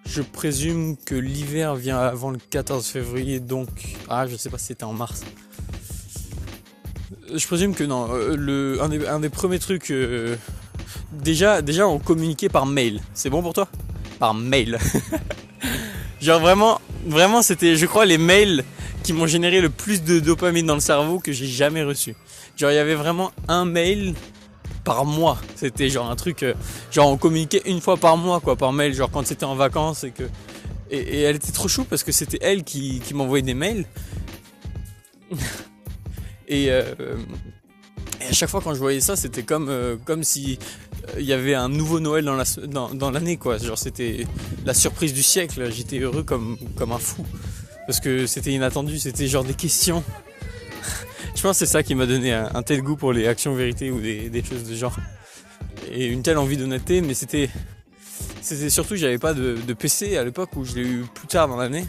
Je 0.07 0.21
présume 0.21 0.97
que 0.97 1.15
l'hiver 1.15 1.75
vient 1.75 1.99
avant 1.99 2.31
le 2.31 2.39
14 2.51 2.87
février, 2.87 3.41
donc 3.41 3.69
ah, 4.09 4.27
je 4.27 4.37
sais 4.37 4.51
pas 4.51 4.59
si 4.59 4.67
c'était 4.67 4.85
en 4.85 4.93
mars. 4.93 5.23
Je 7.33 7.47
présume 7.47 7.75
que 7.75 7.85
non. 7.85 8.09
Euh, 8.13 8.37
le, 8.37 8.79
un, 8.83 9.21
des, 9.21 9.29
premiers 9.31 9.59
trucs, 9.59 9.91
euh, 9.91 10.37
déjà, 11.13 11.63
déjà 11.63 11.89
on 11.89 11.99
communiquait 11.99 12.51
par 12.51 12.67
mail. 12.67 13.01
C'est 13.15 13.31
bon 13.31 13.43
pour 13.43 13.55
toi? 13.55 13.69
Par 14.19 14.35
mail. 14.35 14.79
Genre 16.21 16.41
vraiment, 16.41 16.81
vraiment 17.07 17.43
c'était, 17.43 17.77
je 17.77 17.87
crois, 17.87 18.05
les 18.05 18.19
mails 18.19 18.65
qui 19.03 19.13
m'ont 19.13 19.27
généré 19.27 19.61
le 19.61 19.71
plus 19.71 20.03
de 20.03 20.21
dopamine 20.21 20.67
dans 20.67 20.75
le 20.75 20.81
cerveau 20.81 21.19
que 21.19 21.33
j'ai 21.33 21.47
jamais 21.47 21.83
reçu. 21.83 22.15
Genre 22.57 22.71
il 22.71 22.75
y 22.75 22.79
avait 22.79 22.95
vraiment 22.95 23.33
un 23.49 23.65
mail 23.65 24.15
par 24.85 25.05
mois. 25.05 25.39
C'était 25.57 25.89
genre 25.89 26.11
un 26.11 26.17
truc, 26.17 26.43
euh, 26.43 26.55
genre 26.93 27.09
on 27.09 27.17
communiquait 27.17 27.63
une 27.67 27.81
fois 27.81 27.97
par 27.97 28.17
mois 28.17 28.41
quoi, 28.41 28.57
par 28.57 28.73
mail, 28.73 28.95
genre 28.95 29.11
quand 29.11 29.27
c'était 29.27 29.45
en 29.45 29.57
vacances 29.57 30.05
et 30.05 30.11
que 30.11 30.25
et, 30.91 31.23
elle 31.23 31.37
était 31.37 31.53
trop 31.53 31.67
chou 31.67 31.85
parce 31.85 32.05
que 32.05 32.13
c'était 32.13 32.39
elle 32.43 32.63
qui, 32.63 33.03
m'envoyait 33.15 33.43
des 33.43 33.55
mails. 33.55 33.87
et, 36.49 36.71
euh, 36.71 36.85
et, 38.21 38.27
à 38.29 38.33
chaque 38.33 38.51
fois 38.51 38.61
quand 38.63 38.75
je 38.75 38.79
voyais 38.79 39.01
ça, 39.01 39.17
c'était 39.17 39.43
comme 39.43 39.69
euh, 39.69 39.97
comme 40.05 40.23
si 40.23 40.59
il 41.19 41.25
y 41.25 41.33
avait 41.33 41.55
un 41.55 41.69
nouveau 41.69 42.01
Noël 42.01 42.25
dans 42.25 42.37
la 42.37 42.45
dans, 42.67 43.11
l'année 43.11 43.37
quoi. 43.37 43.59
Genre 43.59 43.79
c'était 43.79 44.27
la 44.65 44.75
surprise 44.75 45.13
du 45.13 45.23
siècle. 45.23 45.71
J'étais 45.73 45.99
heureux 45.99 46.23
comme 46.23 46.59
comme 46.77 46.93
un 46.93 46.99
fou 46.99 47.25
parce 47.87 48.01
que 48.01 48.27
c'était 48.27 48.53
inattendu. 48.53 48.99
C'était 48.99 49.27
genre 49.27 49.45
des 49.45 49.55
questions 49.55 50.05
je 51.35 51.43
pense 51.43 51.59
que 51.59 51.67
c'est 51.67 51.73
ça 51.73 51.83
qui 51.83 51.95
m'a 51.95 52.07
donné 52.07 52.33
un, 52.33 52.63
tel 52.63 52.83
goût 52.83 52.97
pour 52.97 53.13
les 53.13 53.27
actions 53.27 53.55
vérité 53.55 53.91
ou 53.91 54.01
des, 54.01 54.45
choses 54.45 54.65
de 54.65 54.75
genre. 54.75 54.97
Et 55.93 56.07
une 56.07 56.23
telle 56.23 56.39
envie 56.39 56.57
d'honnêteté, 56.57 57.01
mais 57.01 57.15
c'était. 57.15 57.51
C'était 58.41 58.69
surtout 58.71 58.97
j'avais 58.97 59.19
pas 59.19 59.33
de, 59.35 59.55
PC 59.73 60.17
à 60.17 60.25
l'époque 60.25 60.51
où 60.57 60.65
je 60.65 60.75
l'ai 60.75 60.83
eu 60.83 61.05
plus 61.15 61.27
tard 61.27 61.49
dans 61.49 61.57
l'année. 61.57 61.87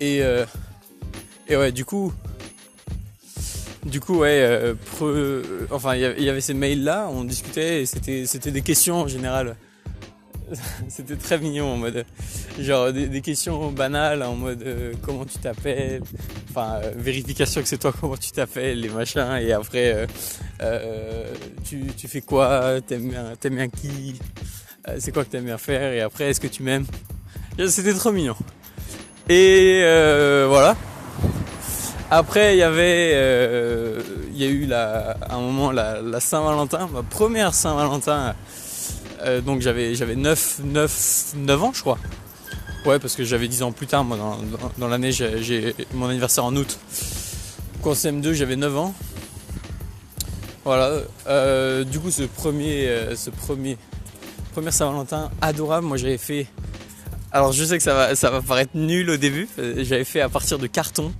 Et, 0.00 0.22
euh, 0.22 0.44
et 1.48 1.56
ouais, 1.56 1.72
du 1.72 1.84
coup. 1.84 2.12
Du 3.84 4.00
coup, 4.00 4.20
ouais, 4.20 4.40
euh, 4.40 4.74
enfin, 5.70 5.94
il 5.94 6.22
y 6.22 6.28
avait 6.30 6.40
ces 6.40 6.54
mails 6.54 6.82
là, 6.82 7.06
on 7.12 7.22
discutait 7.22 7.82
et 7.82 7.86
c'était 7.86 8.50
des 8.50 8.62
questions 8.62 9.02
en 9.02 9.08
général 9.08 9.56
C'était 10.88 11.16
très 11.16 11.38
mignon 11.38 11.72
en 11.72 11.76
mode 11.76 12.04
genre 12.58 12.92
des, 12.92 13.20
questions 13.20 13.70
banales 13.70 14.22
en 14.22 14.34
mode 14.34 14.62
euh, 14.62 14.92
comment 15.02 15.24
tu 15.24 15.38
t'appelles, 15.38 16.02
enfin 16.50 16.80
euh, 16.82 16.92
vérification 16.96 17.62
que 17.62 17.68
c'est 17.68 17.78
toi 17.78 17.92
comment 17.98 18.16
tu 18.16 18.30
t'appelles, 18.30 18.80
les 18.80 18.88
machins 18.88 19.38
et 19.40 19.52
après 19.52 20.06
euh, 20.62 21.32
tu, 21.64 22.08
fais 22.08 22.20
quoi, 22.20 22.80
t'aimes 22.86 23.10
bien, 23.10 23.32
bien 23.50 23.68
qui, 23.68 24.18
c'est 24.98 25.12
quoi 25.12 25.24
que 25.24 25.30
t'aimes 25.30 25.44
bien 25.44 25.58
faire? 25.58 25.92
Et 25.92 26.00
après 26.00 26.30
est-ce 26.30 26.40
que 26.40 26.46
tu 26.46 26.62
m'aimes? 26.62 26.86
C'était 27.68 27.94
trop 27.94 28.12
mignon. 28.12 28.36
Et 29.28 29.80
voilà. 30.48 30.76
Après 32.10 32.54
il 32.54 32.58
y 32.58 32.62
avait 32.62 33.10
il 34.32 34.42
y 34.42 34.44
a 34.44 34.48
eu 34.48 34.66
la, 34.66 35.16
un 35.30 35.40
moment 35.40 35.72
la, 35.72 36.02
la 36.02 36.20
Saint-Valentin, 36.20 36.88
ma 36.92 37.02
première 37.02 37.54
Saint-Valentin 37.54 38.34
euh, 39.24 39.40
donc 39.40 39.60
j'avais 39.60 39.94
j'avais 39.94 40.16
9, 40.16 40.60
9, 40.64 41.32
9 41.36 41.62
ans 41.62 41.72
je 41.74 41.80
crois. 41.80 41.98
Ouais 42.84 42.98
parce 42.98 43.16
que 43.16 43.24
j'avais 43.24 43.48
10 43.48 43.62
ans 43.62 43.72
plus 43.72 43.86
tard 43.86 44.04
moi 44.04 44.18
dans, 44.78 44.88
l'année 44.88 45.12
j'ai 45.12 45.74
mon 45.94 46.08
anniversaire 46.08 46.44
en 46.44 46.54
août. 46.56 46.78
Quand 47.82 47.92
CM2 47.92 48.32
j'avais 48.32 48.56
9 48.56 48.76
ans. 48.76 48.94
Voilà. 50.64 51.00
Euh, 51.26 51.84
du 51.84 52.00
coup 52.00 52.10
ce 52.10 52.22
premier 52.22 52.88
euh, 52.88 53.16
ce 53.16 53.30
premier 53.30 53.76
Saint-Valentin 54.70 55.30
adorable, 55.40 55.86
moi 55.86 55.96
j'avais 55.96 56.18
fait. 56.18 56.46
Alors 57.32 57.52
je 57.52 57.64
sais 57.64 57.78
que 57.78 57.82
ça 57.82 58.30
va 58.30 58.42
paraître 58.42 58.76
nul 58.76 59.10
au 59.10 59.16
début. 59.16 59.48
J'avais 59.58 60.04
fait 60.04 60.20
à 60.20 60.28
partir 60.28 60.58
de 60.58 60.66
carton. 60.66 61.12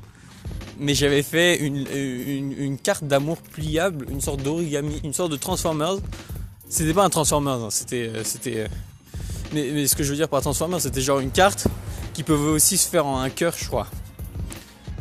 Mais 0.77 0.95
j'avais 0.95 1.23
fait 1.23 1.59
une, 1.59 1.87
une 2.59 2.79
carte 2.79 3.05
d'amour 3.05 3.39
pliable, 3.41 4.07
une 4.11 4.21
sorte 4.21 4.43
d'origami, 4.43 5.01
une 5.05 5.13
sorte 5.13 5.31
de 5.31 5.37
Transformers 5.37 5.99
c'était 6.75 6.93
pas 6.93 7.05
un 7.05 7.09
Transformers, 7.09 7.63
hein, 7.63 7.69
c'était. 7.71 8.11
Euh, 8.13 8.25
c'était 8.25 8.63
euh, 8.63 8.67
mais, 9.53 9.87
ce 9.87 9.95
que 9.95 10.03
je 10.03 10.11
veux 10.11 10.17
dire 10.17 10.29
par 10.29 10.41
Transformers, 10.41 10.81
c'était 10.81 11.01
genre 11.01 11.21
une 11.21 11.31
carte 11.31 11.69
qui 12.15 12.25
pouvait 12.25 12.51
aussi 12.51 12.77
se 12.77 12.89
faire 12.89 13.07
en 13.07 13.21
un 13.21 13.31
cœur, 13.31 13.55
je 13.57 13.65
crois. 13.67 13.87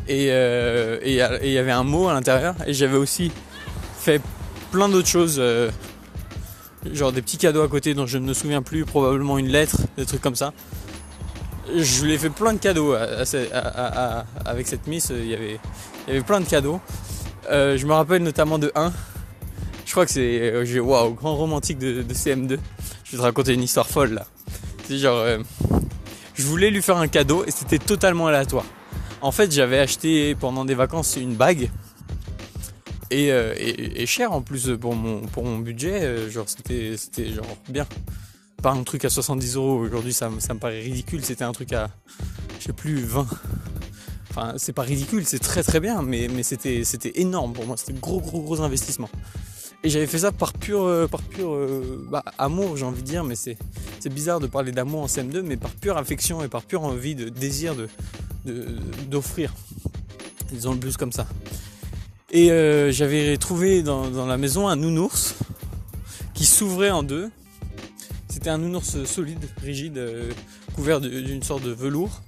Et 0.06 0.28
euh, 0.30 1.00
il 1.04 1.14
y 1.14 1.58
avait 1.58 1.72
un 1.72 1.82
mot 1.82 2.08
à 2.08 2.12
l'intérieur. 2.12 2.54
Et 2.68 2.74
j'avais 2.74 2.96
aussi 2.96 3.32
fait 3.98 4.22
plein 4.70 4.88
d'autres 4.88 5.08
choses. 5.08 5.42
genre 6.92 7.10
des 7.10 7.22
petits 7.22 7.38
cadeaux 7.38 7.62
à 7.62 7.68
côté 7.68 7.94
dont 7.94 8.06
je 8.06 8.18
ne 8.18 8.26
me 8.26 8.34
souviens 8.34 8.62
plus, 8.62 8.84
probablement 8.84 9.36
une 9.36 9.48
lettre, 9.48 9.78
des 9.96 10.06
trucs 10.06 10.22
comme 10.22 10.36
ça. 10.36 10.52
Je 11.74 12.04
lui 12.04 12.12
ai 12.12 12.18
fait 12.18 12.30
plein 12.30 12.52
de 12.52 12.58
cadeaux 12.58 12.94
avec 12.94 14.68
cette 14.68 14.86
miss. 14.86 15.10
Il 15.10 15.26
y, 15.26 15.34
avait, 15.34 15.58
il 16.06 16.14
y 16.14 16.16
avait 16.16 16.24
plein 16.24 16.38
de 16.38 16.46
cadeaux. 16.46 16.80
je 17.50 17.84
me 17.84 17.94
rappelle 17.94 18.22
notamment 18.22 18.60
de 18.60 18.70
un 18.76 18.92
crois 19.94 20.06
que 20.06 20.12
c'est 20.12 20.40
euh, 20.52 20.80
waouh 20.80 21.14
grand 21.14 21.36
romantique 21.36 21.78
de, 21.78 22.02
CM2. 22.02 22.58
Je 23.04 23.10
vais 23.12 23.16
te 23.16 23.22
raconter 23.22 23.54
une 23.54 23.62
histoire 23.62 23.86
folle 23.86 24.14
là. 24.14 24.26
C'est 24.88 24.98
genre 24.98 25.18
euh, 25.18 25.38
je 26.34 26.42
voulais 26.42 26.70
lui 26.70 26.82
faire 26.82 26.96
un 26.96 27.06
cadeau 27.06 27.44
et 27.46 27.52
c'était 27.52 27.78
totalement 27.78 28.26
aléatoire. 28.26 28.64
En 29.20 29.30
fait, 29.30 29.52
j'avais 29.52 29.78
acheté 29.78 30.34
pendant 30.34 30.64
des 30.64 30.74
vacances 30.74 31.16
une 31.16 31.36
bague 31.36 31.70
et, 33.12 33.30
euh, 33.30 33.54
cher 34.04 34.32
en 34.32 34.42
plus 34.42 34.76
pour 34.76 34.96
mon 34.96 35.58
budget. 35.58 36.28
genre 36.28 36.46
c'était 36.48 36.96
genre 37.32 37.46
bien. 37.68 37.86
Pas 38.64 38.72
un 38.72 38.82
truc 38.82 39.04
à 39.04 39.10
70 39.10 39.54
euros 39.54 39.78
aujourd'hui, 39.78 40.12
ça, 40.12 40.28
ça 40.40 40.54
me 40.54 40.58
paraît 40.58 40.80
ridicule. 40.80 41.24
C'était 41.24 41.44
un 41.44 41.52
truc 41.52 41.72
à 41.72 41.88
je 42.58 42.64
sais 42.64 42.72
plus 42.72 42.96
20. 42.96 43.28
Enfin, 44.30 44.54
c'est 44.56 44.72
pas 44.72 44.82
ridicule, 44.82 45.24
c'est 45.24 45.38
très 45.38 45.62
très 45.62 45.78
bien, 45.78 46.02
mais, 46.02 46.26
mais 46.34 46.42
c'était 46.42 46.82
énorme 47.14 47.52
pour 47.52 47.64
moi. 47.64 47.76
C'était 47.76 47.92
gros 47.92 48.20
gros 48.20 48.42
gros 48.42 48.60
investissement. 48.60 49.08
Et 49.84 49.90
j'avais 49.90 50.06
fait 50.06 50.20
ça 50.20 50.32
par 50.32 50.54
pur, 50.54 50.82
euh, 50.82 51.06
par 51.06 51.20
pur 51.20 51.52
euh, 51.52 52.06
bah, 52.10 52.24
amour, 52.38 52.78
j'ai 52.78 52.86
envie 52.86 53.02
de 53.02 53.06
dire, 53.06 53.22
mais 53.22 53.36
c'est, 53.36 53.58
bizarre 54.10 54.40
de 54.40 54.46
parler 54.46 54.72
d'amour 54.72 55.02
en 55.02 55.06
CM2, 55.06 55.42
mais 55.42 55.58
par 55.58 55.72
pure 55.72 55.98
affection 55.98 56.42
et 56.42 56.48
par 56.48 56.62
pure 56.62 56.82
envie 56.82 57.14
de 57.14 57.28
désir 57.28 57.74
de, 57.74 57.88
d'offrir. 59.10 59.52
Disons 60.50 60.72
le 60.72 60.80
plus 60.80 60.96
comme 60.96 61.12
ça. 61.12 61.26
Et 62.30 62.50
euh, 62.50 62.92
j'avais 62.92 63.36
trouvé 63.36 63.82
dans, 63.82 64.10
dans, 64.10 64.26
la 64.26 64.38
maison 64.38 64.68
un 64.68 64.76
nounours 64.76 65.34
qui 66.32 66.46
s'ouvrait 66.46 66.90
en 66.90 67.02
deux. 67.02 67.30
C'était 68.28 68.50
un 68.50 68.58
nounours 68.58 69.04
solide, 69.04 69.46
rigide, 69.62 70.00
couvert 70.74 71.00
d'une 71.00 71.42
sorte 71.42 71.62
de 71.62 71.70
velours. 71.70 72.22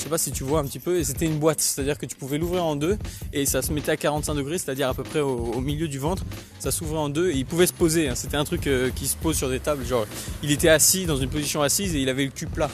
Je 0.00 0.04
sais 0.04 0.08
pas 0.10 0.16
si 0.16 0.32
tu 0.32 0.44
vois 0.44 0.60
un 0.60 0.64
petit 0.64 0.78
peu, 0.78 0.98
et 0.98 1.04
c'était 1.04 1.26
une 1.26 1.38
boîte, 1.38 1.60
c'est-à-dire 1.60 1.98
que 1.98 2.06
tu 2.06 2.16
pouvais 2.16 2.38
l'ouvrir 2.38 2.64
en 2.64 2.74
deux 2.74 2.96
et 3.34 3.44
ça 3.44 3.60
se 3.60 3.70
mettait 3.70 3.92
à 3.92 3.98
45 3.98 4.34
degrés, 4.34 4.56
c'est-à-dire 4.56 4.88
à 4.88 4.94
peu 4.94 5.02
près 5.02 5.20
au, 5.20 5.60
milieu 5.60 5.88
du 5.88 5.98
ventre. 5.98 6.24
Ça 6.58 6.70
s'ouvrait 6.70 6.98
en 6.98 7.10
deux 7.10 7.28
et 7.28 7.36
il 7.36 7.44
pouvait 7.44 7.66
se 7.66 7.74
poser. 7.74 8.08
Hein. 8.08 8.14
C'était 8.14 8.38
un 8.38 8.44
truc 8.44 8.66
euh, 8.66 8.88
qui 8.96 9.06
se 9.06 9.14
pose 9.14 9.36
sur 9.36 9.50
des 9.50 9.60
tables, 9.60 9.84
genre 9.84 10.06
il 10.42 10.52
était 10.52 10.70
assis 10.70 11.04
dans 11.04 11.18
une 11.18 11.28
position 11.28 11.60
assise 11.60 11.94
et 11.94 12.00
il 12.00 12.08
avait 12.08 12.24
le 12.24 12.30
cul 12.30 12.46
plat. 12.46 12.70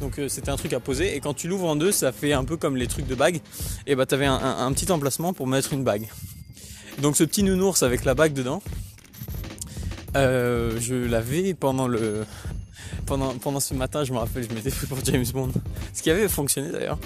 Donc 0.00 0.20
euh, 0.20 0.28
c'était 0.28 0.50
un 0.50 0.56
truc 0.56 0.72
à 0.72 0.78
poser 0.78 1.16
et 1.16 1.18
quand 1.18 1.34
tu 1.34 1.48
l'ouvres 1.48 1.66
en 1.66 1.74
deux, 1.74 1.90
ça 1.90 2.12
fait 2.12 2.34
un 2.34 2.44
peu 2.44 2.56
comme 2.56 2.76
les 2.76 2.86
trucs 2.86 3.08
de 3.08 3.16
bague. 3.16 3.40
Et 3.88 3.96
bah 3.96 4.06
t'avais 4.06 4.26
un, 4.26 4.72
petit 4.72 4.92
emplacement 4.92 5.32
pour 5.32 5.48
mettre 5.48 5.72
une 5.72 5.82
bague. 5.82 6.06
Donc 7.02 7.16
ce 7.16 7.24
petit 7.24 7.42
nounours 7.42 7.82
avec 7.82 8.04
la 8.04 8.14
bague 8.14 8.32
dedans, 8.32 8.62
euh, 10.16 10.78
je 10.78 10.94
l'avais 10.94 11.52
pendant 11.52 11.88
le 11.88 12.24
pendant, 13.06 13.34
pendant 13.34 13.60
ce 13.60 13.74
matin, 13.74 14.04
je 14.04 14.12
me 14.12 14.18
rappelle, 14.18 14.46
je 14.48 14.54
m'étais 14.54 14.70
fait 14.70 14.86
pour 14.86 14.98
James 15.04 15.24
Bond. 15.32 15.52
Ce 15.92 16.02
qui 16.02 16.10
avait 16.10 16.28
fonctionné 16.28 16.70
d'ailleurs. 16.70 16.98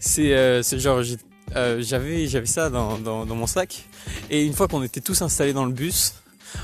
C'est 0.00 0.32
euh, 0.32 0.62
genre, 0.62 1.02
euh, 1.56 1.82
j'avais 1.82 2.46
ça 2.46 2.70
dans, 2.70 2.98
dans, 2.98 3.26
mon 3.26 3.46
sac. 3.46 3.84
Et 4.30 4.44
une 4.44 4.52
fois 4.52 4.68
qu'on 4.68 4.82
était 4.82 5.00
tous 5.00 5.22
installés 5.22 5.52
dans 5.52 5.64
le 5.64 5.72
bus, 5.72 6.14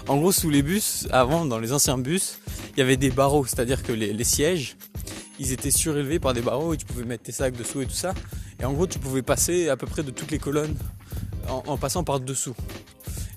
en 0.08 0.16
gros, 0.16 0.32
sous 0.32 0.50
les 0.50 0.62
bus, 0.62 1.06
avant, 1.10 1.44
dans 1.44 1.58
les 1.58 1.72
anciens 1.72 1.98
bus, 1.98 2.38
il 2.76 2.78
y 2.78 2.82
avait 2.82 2.96
des 2.96 3.10
barreaux. 3.10 3.44
C'est-à-dire 3.44 3.82
que 3.82 3.92
les, 3.92 4.12
les 4.12 4.24
sièges, 4.24 4.76
ils 5.38 5.52
étaient 5.52 5.70
surélevés 5.70 6.18
par 6.18 6.32
des 6.32 6.42
barreaux 6.42 6.74
et 6.74 6.76
tu 6.76 6.86
pouvais 6.86 7.04
mettre 7.04 7.24
tes 7.24 7.32
sacs 7.32 7.56
dessous 7.56 7.82
et 7.82 7.86
tout 7.86 7.92
ça. 7.92 8.14
Et 8.60 8.64
en 8.64 8.72
gros, 8.72 8.86
tu 8.86 8.98
pouvais 8.98 9.22
passer 9.22 9.68
à 9.68 9.76
peu 9.76 9.86
près 9.86 10.02
de 10.02 10.10
toutes 10.10 10.30
les 10.30 10.38
colonnes 10.38 10.76
en 11.48 11.76
passant 11.76 12.04
par 12.04 12.20
dessous. 12.20 12.54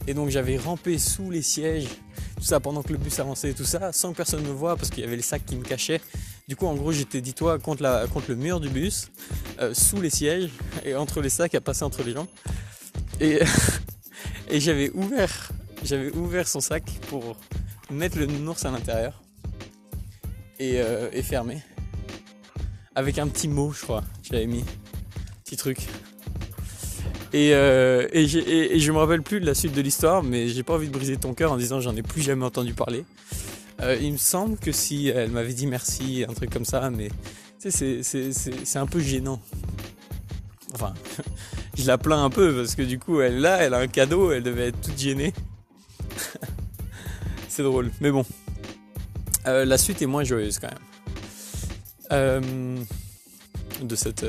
Et 0.08 0.13
donc 0.13 0.29
j'avais 0.29 0.58
rampé 0.58 0.98
sous 0.98 1.29
les 1.29 1.41
sièges 1.41 1.89
tout 2.38 2.44
ça 2.44 2.60
pendant 2.60 2.84
que 2.84 2.91
le 2.91 3.00
bus 3.00 3.20
avançait 3.20 3.50
et 3.50 3.53
tout 3.53 3.65
ça, 3.65 3.91
sans 3.91 4.12
que 4.12 4.17
personne 4.17 4.44
me 4.44 4.51
voie 4.51 4.75
parce 4.75 4.89
qu'il 4.89 5.03
y 5.03 5.08
avait 5.08 5.15
les 5.15 5.22
sacs 5.22 5.46
qui 5.46 5.56
me 5.56 5.63
cachaient. 5.63 6.01
Du 6.48 6.56
coup, 6.56 6.67
en 6.67 6.75
gros, 6.75 6.91
j'étais, 6.91 7.20
dis-toi, 7.20 7.60
contre, 7.60 7.84
la, 7.84 8.08
contre 8.08 8.29
le 8.29 8.36
mur 8.36 8.60
du 8.60 8.70
bus, 8.70 9.10
euh, 9.60 9.74
sous 9.74 10.00
les 10.00 10.10
sièges 10.10 10.51
et 10.86 10.96
entre 10.96 11.22
les 11.22 11.29
sacs 11.29 11.56
à 11.56 11.62
passer 11.62 11.84
entre 11.84 12.03
les 12.03 12.13
jambes. 12.13 12.27
Et, 13.20 13.39
et 14.50 14.60
j'avais 14.60 14.91
ouvert, 14.91 15.51
j'avais 15.84 16.12
ouvert 16.12 16.48
son 16.48 16.60
sac 16.60 16.84
pour 17.10 17.36
mettre 17.89 18.17
le 18.17 18.27
nounours 18.27 18.63
à 18.65 18.72
l'intérieur 18.72 19.22
et, 20.60 20.79
euh, 20.79 21.10
et 21.12 21.24
fermer. 21.24 21.62
Avec 22.96 23.17
un 23.17 23.27
petit 23.27 23.48
mot, 23.48 23.72
je 23.72 23.82
crois, 23.82 24.03
j'avais 24.24 24.48
mis. 24.48 24.63
Petit 25.44 25.58
truc. 25.58 25.88
Euh, 27.34 28.07
et, 28.12 28.27
je 28.27 28.91
me 28.91 28.98
rappelle 28.98 29.22
plus 29.22 29.39
de 29.39 29.46
la 29.46 29.53
suite 29.53 29.74
de 29.74 29.81
l'histoire, 29.81 30.24
mais 30.24 30.48
j'ai 30.48 30.63
pas 30.63 30.74
envie 30.74 30.88
de 30.88 30.93
briser 30.93 31.17
ton 31.17 31.34
cœur 31.34 31.51
en 31.51 31.57
disant 31.57 31.79
j'en 31.79 31.96
ai 31.96 32.01
plus 32.01 32.22
jamais 32.22 32.46
entendu 32.46 32.74
parler. 32.74 33.05
Euh, 33.81 33.98
il 34.01 34.13
me 34.13 34.17
semble 34.17 34.57
que 34.57 34.72
si 34.72 35.10
elle 35.10 35.31
m'avait 35.31 35.53
dit 35.53 35.67
merci, 35.67 36.25
un 36.27 36.34
truc 36.34 36.50
comme 36.51 36.65
ça, 36.65 36.89
mais 36.89 37.10
c'est 37.60 38.77
un 38.77 38.88
peu 38.88 39.00
gênant. 39.00 39.41
Enfin, 40.74 40.93
je 41.77 41.86
la 41.86 41.98
plains 41.98 42.24
un 42.24 42.29
peu 42.29 42.55
parce 42.55 42.75
que 42.75 42.81
du 42.81 43.00
coup, 43.00 43.22
elle 43.22 43.39
là, 43.39 43.57
elle 43.57 43.74
a 43.74 43.79
un 43.79 43.88
cadeau, 43.88 44.31
elle 44.31 44.43
devait 44.43 44.67
être 44.67 44.81
toute 44.81 44.98
gênée. 44.98 45.34
c'est 47.50 47.63
drôle, 47.63 47.91
mais 48.01 48.12
bon. 48.12 48.25
Euh, 49.48 49.63
la 49.63 49.77
suite 49.77 50.01
est 50.01 50.07
moins 50.07 50.24
joyeuse 50.24 50.60
quand 50.60 50.69
même. 52.12 52.86
de 53.81 53.96
cette, 53.96 54.25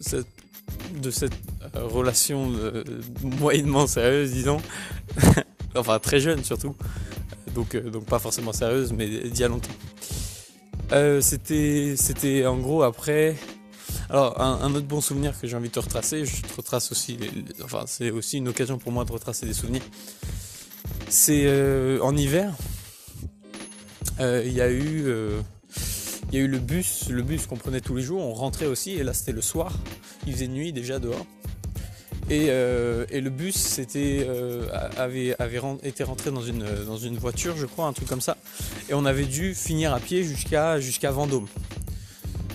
cette 0.00 0.26
de 1.00 1.10
cette 1.10 1.34
euh, 1.76 1.86
relation 1.86 2.52
moyennement 3.22 3.86
sérieuse, 3.86 4.32
disons, 4.32 4.60
enfin 5.74 5.98
très 5.98 6.20
jeune 6.20 6.44
surtout, 6.44 6.74
donc, 7.54 7.76
donc 7.76 8.04
pas 8.06 8.18
forcément 8.18 8.52
sérieuse, 8.52 8.92
mais 8.92 9.08
d'il 9.08 9.38
y 9.38 9.44
a 9.44 9.48
longtemps. 9.48 9.70
c'était, 11.20 11.94
c'était 11.96 12.46
en 12.46 12.58
gros 12.58 12.82
après. 12.82 13.36
Alors 14.10 14.40
un, 14.40 14.74
autre 14.74 14.86
bon 14.86 15.00
souvenir 15.00 15.38
que 15.40 15.46
j'ai 15.46 15.56
envie 15.56 15.70
de 15.70 15.78
retracer, 15.78 16.26
je 16.26 16.42
te 16.42 16.56
retrace 16.56 16.92
aussi, 16.92 17.18
enfin 17.62 17.84
c'est 17.86 18.10
aussi 18.10 18.38
une 18.38 18.48
occasion 18.48 18.78
pour 18.78 18.92
moi 18.92 19.04
de 19.04 19.12
retracer 19.12 19.46
des 19.46 19.54
souvenirs. 19.54 19.82
C'est 21.08 21.48
en 22.00 22.16
hiver, 22.16 22.52
il 24.20 24.52
y 24.52 24.60
a 24.60 24.70
eu 24.70 25.06
il 26.34 26.38
y 26.38 26.40
a 26.40 26.46
eu 26.46 26.48
le 26.48 26.58
bus, 26.58 27.10
le 27.10 27.22
bus 27.22 27.46
qu'on 27.46 27.56
prenait 27.56 27.80
tous 27.80 27.94
les 27.94 28.02
jours, 28.02 28.20
on 28.20 28.34
rentrait 28.34 28.66
aussi, 28.66 28.90
et 28.90 29.04
là 29.04 29.14
c'était 29.14 29.30
le 29.30 29.40
soir, 29.40 29.72
il 30.26 30.32
faisait 30.32 30.48
nuit 30.48 30.72
déjà 30.72 30.98
dehors. 30.98 31.24
Et, 32.30 32.46
euh, 32.48 33.04
le 33.12 33.30
bus 33.30 33.54
c'était, 33.54 34.24
euh, 34.26 34.66
avait, 34.96 35.36
été 35.82 36.04
rentré 36.04 36.30
dans 36.30 36.42
une, 36.42 36.64
dans 36.86 36.96
une 36.96 37.16
voiture, 37.16 37.56
je 37.56 37.66
crois, 37.66 37.86
un 37.86 37.92
truc 37.92 38.08
comme 38.08 38.20
ça. 38.20 38.36
Et 38.88 38.94
on 38.94 39.04
avait 39.04 39.26
dû 39.26 39.54
finir 39.54 39.92
à 39.92 40.00
pied 40.00 40.24
jusqu'à 40.24 41.10
Vendôme. 41.10 41.46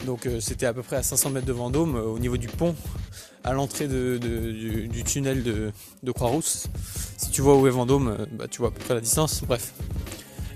Donc 0.05 0.25
euh, 0.25 0.39
c'était 0.39 0.65
à 0.65 0.73
peu 0.73 0.81
près 0.81 0.95
à 0.95 1.03
500 1.03 1.29
mètres 1.29 1.45
de 1.45 1.53
Vendôme, 1.53 1.95
au 1.95 2.19
niveau 2.19 2.37
du 2.37 2.47
pont, 2.47 2.75
à 3.43 3.53
l'entrée 3.53 3.87
du, 3.87 5.03
tunnel 5.05 5.43
de, 5.43 6.11
Croix-Rousse. 6.11 6.67
Si 7.17 7.29
tu 7.29 7.41
vois 7.41 7.55
où 7.57 7.67
est 7.67 7.71
Vendôme, 7.71 8.17
bah, 8.31 8.45
tu 8.49 8.59
vois 8.59 8.69
à 8.69 8.71
peu 8.71 8.83
près 8.83 8.95
la 8.95 9.01
distance. 9.01 9.43
Bref, 9.45 9.73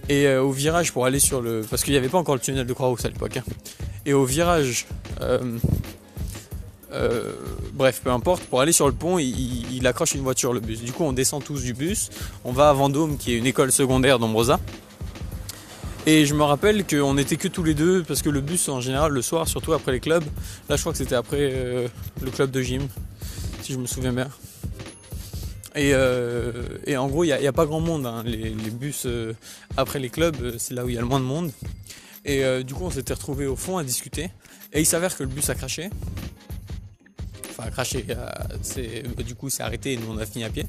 et 0.09 0.27
euh, 0.27 0.43
au 0.43 0.51
virage 0.51 0.91
pour 0.91 1.05
aller 1.05 1.19
sur 1.19 1.41
le. 1.41 1.65
Parce 1.69 1.83
qu'il 1.83 1.93
n'y 1.93 1.97
avait 1.97 2.09
pas 2.09 2.17
encore 2.17 2.35
le 2.35 2.41
tunnel 2.41 2.65
de 2.65 2.73
Croix-Rousse 2.73 3.05
à 3.05 3.09
l'époque. 3.09 3.37
Hein. 3.37 3.43
Et 4.05 4.13
au 4.13 4.25
virage. 4.25 4.85
Euh, 6.93 7.33
euh, 7.33 7.33
bref, 7.73 8.01
peu 8.03 8.11
importe, 8.11 8.43
pour 8.43 8.61
aller 8.61 8.71
sur 8.71 8.87
le 8.87 8.93
pont, 8.93 9.17
il, 9.17 9.85
accroche 9.87 10.13
une 10.15 10.21
voiture, 10.21 10.53
le 10.53 10.59
bus. 10.59 10.81
Du 10.81 10.91
coup, 10.91 11.03
on 11.03 11.13
descend 11.13 11.43
tous 11.43 11.63
du 11.63 11.73
bus, 11.73 12.09
on 12.43 12.51
va 12.51 12.69
à 12.69 12.73
Vendôme, 12.73 13.17
qui 13.17 13.33
est 13.33 13.37
une 13.37 13.45
école 13.45 13.71
secondaire 13.71 14.19
d'Ombrosa. 14.19 14.59
Et 16.05 16.25
je 16.25 16.33
me 16.33 16.43
rappelle 16.43 16.85
qu'on 16.85 17.13
n'était 17.13 17.37
que 17.37 17.47
tous 17.47 17.63
les 17.63 17.73
deux, 17.73 18.03
parce 18.03 18.21
que 18.21 18.29
le 18.29 18.41
bus, 18.41 18.69
en 18.69 18.81
général, 18.81 19.11
le 19.11 19.21
soir, 19.21 19.47
surtout 19.47 19.73
après 19.73 19.91
les 19.91 19.99
clubs, 19.99 20.23
là 20.69 20.75
je 20.75 20.81
crois 20.81 20.91
que 20.91 20.97
c'était 20.97 21.15
après 21.15 21.49
le 22.21 22.31
club 22.31 22.51
de 22.51 22.61
gym, 22.61 22.87
si 23.61 23.73
je 23.73 23.77
me 23.77 23.87
souviens 23.87 24.13
bien. 24.13 24.27
Euh, 25.75 26.77
et, 26.85 26.97
en 26.97 27.07
gros, 27.07 27.23
il 27.23 27.35
n'y 27.35 27.47
a, 27.47 27.53
pas 27.53 27.65
grand 27.65 27.79
monde. 27.79 28.05
Hein. 28.05 28.23
Les, 28.25 28.51
bus 28.51 29.03
euh, 29.05 29.33
après 29.77 29.99
les 29.99 30.09
clubs, 30.09 30.35
euh, 30.41 30.55
c'est 30.57 30.73
là 30.73 30.85
où 30.85 30.89
il 30.89 30.95
y 30.95 30.97
a 30.97 31.01
le 31.01 31.07
moins 31.07 31.19
de 31.19 31.25
monde. 31.25 31.51
Et 32.25 32.41
du 32.63 32.73
coup, 32.73 32.85
on 32.85 32.89
s'était 32.89 33.13
retrouvés 33.13 33.47
au 33.47 33.57
fond 33.57 33.77
à 33.77 33.83
discuter. 33.83 34.29
Et 34.71 34.79
il 34.79 34.85
s'avère 34.85 35.17
que 35.17 35.23
le 35.23 35.29
bus 35.29 35.49
a 35.49 35.55
craché. 35.55 35.89
Enfin, 37.57 37.69
craché. 37.69 38.03
Bah, 38.03 38.47
du 39.23 39.35
coup, 39.35 39.49
c'est 39.49 39.63
arrêté 39.63 39.93
et 39.93 39.97
nous, 39.97 40.07
on 40.09 40.17
a 40.17 40.25
fini 40.25 40.43
à 40.43 40.49
pied. 40.49 40.65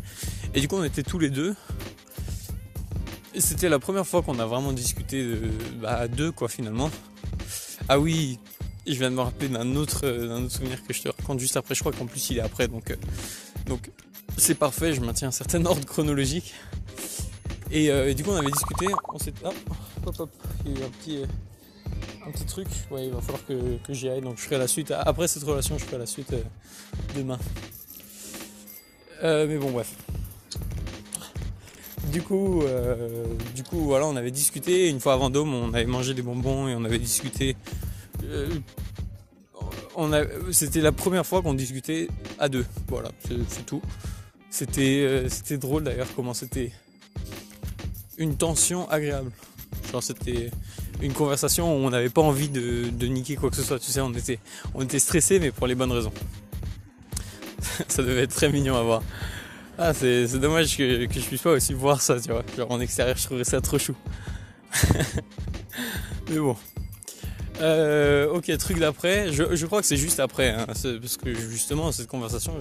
Et 0.55 0.61
du 0.61 0.69
coup, 0.69 0.77
on 0.77 0.85
était 0.85 1.03
tous 1.03 1.19
les 1.19 1.31
deux. 1.31 1.55
C'était 3.37 3.69
la 3.69 3.79
première 3.79 4.07
fois 4.07 4.23
qu'on 4.23 4.39
a 4.39 4.47
vraiment 4.47 4.73
discuté 4.73 5.37
bah, 5.81 5.99
à 6.01 6.09
deux, 6.09 6.31
quoi, 6.31 6.49
finalement. 6.49 6.91
Ah 7.89 7.99
oui, 7.99 8.39
je 8.87 8.95
viens 8.95 9.11
de 9.11 9.17
me 9.17 9.23
rappeler 9.23 9.49
d'un 9.49 9.77
autre, 9.77 10.07
autre 10.07 10.51
souvenir 10.51 10.85
que 10.85 10.93
je 10.93 11.03
te 11.03 11.09
raconte 11.09 11.41
juste 11.41 11.57
après. 11.57 11.75
Je 11.75 11.81
crois 11.81 11.93
qu'en 11.93 12.07
plus, 12.07 12.31
il 12.31 12.39
est 12.39 12.43
après. 12.43 12.69
Donc, 12.69 12.97
donc 13.67 13.91
c'est 14.37 14.55
parfait, 14.55 14.93
je 14.93 15.01
maintiens 15.01 15.29
un 15.29 15.33
certain 15.33 15.65
ordre 15.65 15.85
chronologique. 15.85 16.55
Euh, 17.73 18.09
et, 18.09 18.15
du 18.15 18.23
coup, 18.23 18.31
on 18.31 18.37
avait 18.37 18.51
discuté, 18.51 18.87
on 19.09 19.17
hop, 19.47 20.21
hop, 20.21 20.31
il 20.65 20.73
y 20.73 20.77
a 20.77 20.81
eu 20.81 20.85
un 20.85 20.89
petit, 20.91 21.23
un 22.27 22.31
petit 22.31 22.45
truc. 22.45 22.69
Ouais, 22.91 23.07
il 23.07 23.13
va 23.13 23.21
falloir 23.21 23.45
que, 23.47 23.93
j'y 23.93 24.09
aille, 24.09 24.21
donc 24.21 24.39
je 24.39 24.43
ferai 24.43 24.59
la 24.59 24.69
suite. 24.69 24.91
Après 24.93 25.29
cette 25.29 25.45
relation, 25.45 25.79
je 25.79 25.85
ferai 25.85 25.99
la 25.99 26.07
suite 26.07 26.33
euh, 26.33 26.43
demain. 27.17 27.39
Euh, 29.23 29.47
mais 29.47 29.59
bon, 29.59 29.71
bref. 29.71 29.95
Du 32.13 32.23
coup, 32.23 32.63
du 33.57 33.65
coup, 33.65 33.81
voilà, 33.81 34.07
on 34.07 34.15
avait 34.15 34.31
discuté. 34.31 34.89
Une 34.89 35.01
fois 35.01 35.15
à 35.15 35.17
Vendôme, 35.17 35.53
on 35.53 35.75
avait 35.75 35.87
mangé 35.87 36.15
des 36.15 36.23
bonbons 36.23 36.69
et 36.69 36.75
on 36.77 36.85
avait 36.85 36.99
discuté. 36.99 37.57
c'était 40.53 40.81
la 40.81 40.93
première 40.93 41.27
fois 41.27 41.43
qu'on 41.43 41.55
discutait 41.55 42.09
à 42.39 42.49
deux. 42.49 42.65
Voilà, 42.89 43.11
c'est 43.49 43.67
tout. 43.67 43.83
Euh, 44.79 45.29
c'était 45.29 45.59
drôle 45.59 45.85
d'ailleurs 45.85 46.07
comment 46.15 46.35
c'était 46.35 46.71
une 48.19 48.37
tension 48.37 48.89
agréable. 48.89 49.33
Genre 49.91 50.03
c'était 50.03 50.51
une 51.05 51.13
conversation 51.13 51.73
où 51.73 51.87
on 51.87 51.91
n'avait 51.91 52.09
pas 52.09 52.23
envie 52.23 52.49
de, 52.49 53.07
niquer 53.07 53.37
quoi 53.37 53.51
que 53.51 53.57
ce 53.57 53.63
soit. 53.63 53.79
Tu 53.79 53.91
sais, 53.91 54.01
on 54.01 54.13
était, 54.13 54.39
on 54.75 54.87
stressé 54.99 55.39
mais 55.39 55.51
pour 55.51 55.67
les 55.67 55.75
bonnes 55.75 55.93
raisons. 55.93 56.13
ça 57.89 58.03
devait 58.03 58.23
être 58.23 58.35
très 58.35 58.51
mignon 58.51 58.77
à 58.77 58.83
voir. 58.83 59.03
Ah, 59.79 59.93
c'est 59.93 60.39
dommage 60.39 60.77
que, 60.77 61.07
que, 61.07 61.21
je 61.21 61.27
puisse 61.27 61.43
pas 61.43 61.53
aussi 61.53 61.73
voir 61.73 62.01
ça, 62.01 62.21
tu 62.21 62.31
vois. 62.31 62.45
Genre 62.57 62.71
en 62.71 62.81
extérieur, 62.81 63.17
je 63.17 63.25
trouverais 63.25 63.45
ça 63.45 63.61
trop 63.61 63.79
chou. 63.79 63.97
mais 66.29 66.39
bon. 66.39 66.57
Euh, 67.61 68.29
ok, 68.31 68.57
truc 68.59 68.79
d'après, 68.79 69.33
je, 69.33 69.67
crois 69.67 69.81
que 69.81 69.87
c'est 69.87 69.97
juste 69.97 70.21
après, 70.21 70.51
hein, 70.51 70.67
parce 70.67 71.17
que 71.17 71.35
justement 71.35 71.93
cette 71.93 72.09
conversation, 72.09 72.53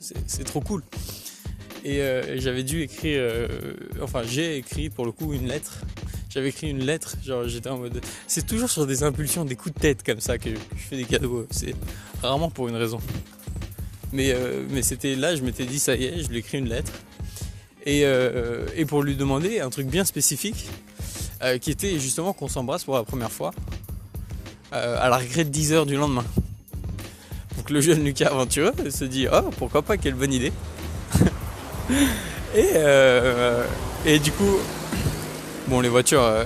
c'est 0.00 0.44
trop 0.44 0.60
cool. 0.60 0.82
Et 1.84 2.00
euh, 2.00 2.38
j'avais 2.38 2.62
dû 2.62 2.82
écrire, 2.82 3.18
euh, 3.20 3.48
enfin 4.02 4.22
j'ai 4.24 4.56
écrit 4.58 4.90
pour 4.90 5.04
le 5.04 5.12
coup 5.12 5.32
une 5.32 5.48
lettre. 5.48 5.80
J'avais 6.32 6.48
écrit 6.48 6.70
une 6.70 6.84
lettre, 6.84 7.16
genre 7.24 7.46
j'étais 7.46 7.68
en 7.68 7.78
mode. 7.78 8.00
C'est 8.26 8.46
toujours 8.46 8.70
sur 8.70 8.86
des 8.86 9.02
impulsions, 9.02 9.44
des 9.44 9.56
coups 9.56 9.74
de 9.74 9.80
tête 9.80 10.02
comme 10.02 10.20
ça 10.20 10.38
que, 10.38 10.50
je 10.50 10.82
fais 10.88 10.96
des 10.96 11.04
cadeaux. 11.04 11.46
C'est 11.50 11.74
rarement 12.22 12.50
pour 12.50 12.68
une 12.68 12.76
raison. 12.76 12.98
Mais, 14.12 14.34
mais 14.70 14.82
c'était 14.82 15.14
là, 15.14 15.36
je 15.36 15.42
m'étais 15.42 15.64
dit 15.64 15.78
ça 15.78 15.94
y 15.94 16.04
est, 16.04 16.22
je 16.22 16.28
lui 16.28 16.36
ai 16.36 16.38
écrit 16.40 16.58
une 16.58 16.68
lettre. 16.68 16.92
Et, 17.84 18.04
et 18.76 18.84
pour 18.84 19.02
lui 19.02 19.16
demander 19.16 19.60
un 19.60 19.70
truc 19.70 19.86
bien 19.88 20.04
spécifique, 20.04 20.68
qui 21.60 21.70
était 21.70 21.98
justement 21.98 22.32
qu'on 22.32 22.48
s'embrasse 22.48 22.84
pour 22.84 22.94
la 22.94 23.04
première 23.04 23.32
fois. 23.32 23.52
Euh, 24.74 24.96
à 24.98 25.10
la 25.10 25.18
regret 25.18 25.44
de 25.44 25.50
10 25.50 25.72
heures 25.74 25.86
du 25.86 25.96
lendemain. 25.96 26.24
Donc 27.58 27.68
le 27.68 27.82
jeune 27.82 28.02
Lucas 28.02 28.28
aventureux 28.28 28.72
se 28.88 29.04
dit 29.04 29.26
Oh, 29.30 29.50
pourquoi 29.58 29.82
pas, 29.82 29.98
quelle 29.98 30.14
bonne 30.14 30.32
idée. 30.32 30.50
et, 32.56 32.70
euh, 32.76 33.66
et 34.06 34.18
du 34.18 34.32
coup, 34.32 34.56
bon, 35.68 35.80
les 35.80 35.88
voitures, 35.88 36.22
euh, 36.22 36.44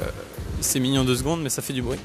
c'est 0.61 0.81
mignon 0.81 1.05
deux 1.05 1.17
secondes, 1.17 1.43
mais 1.43 1.51
ça 1.51 1.63
fait 1.63 1.73
du 1.73 1.83
bruit. 1.83 1.99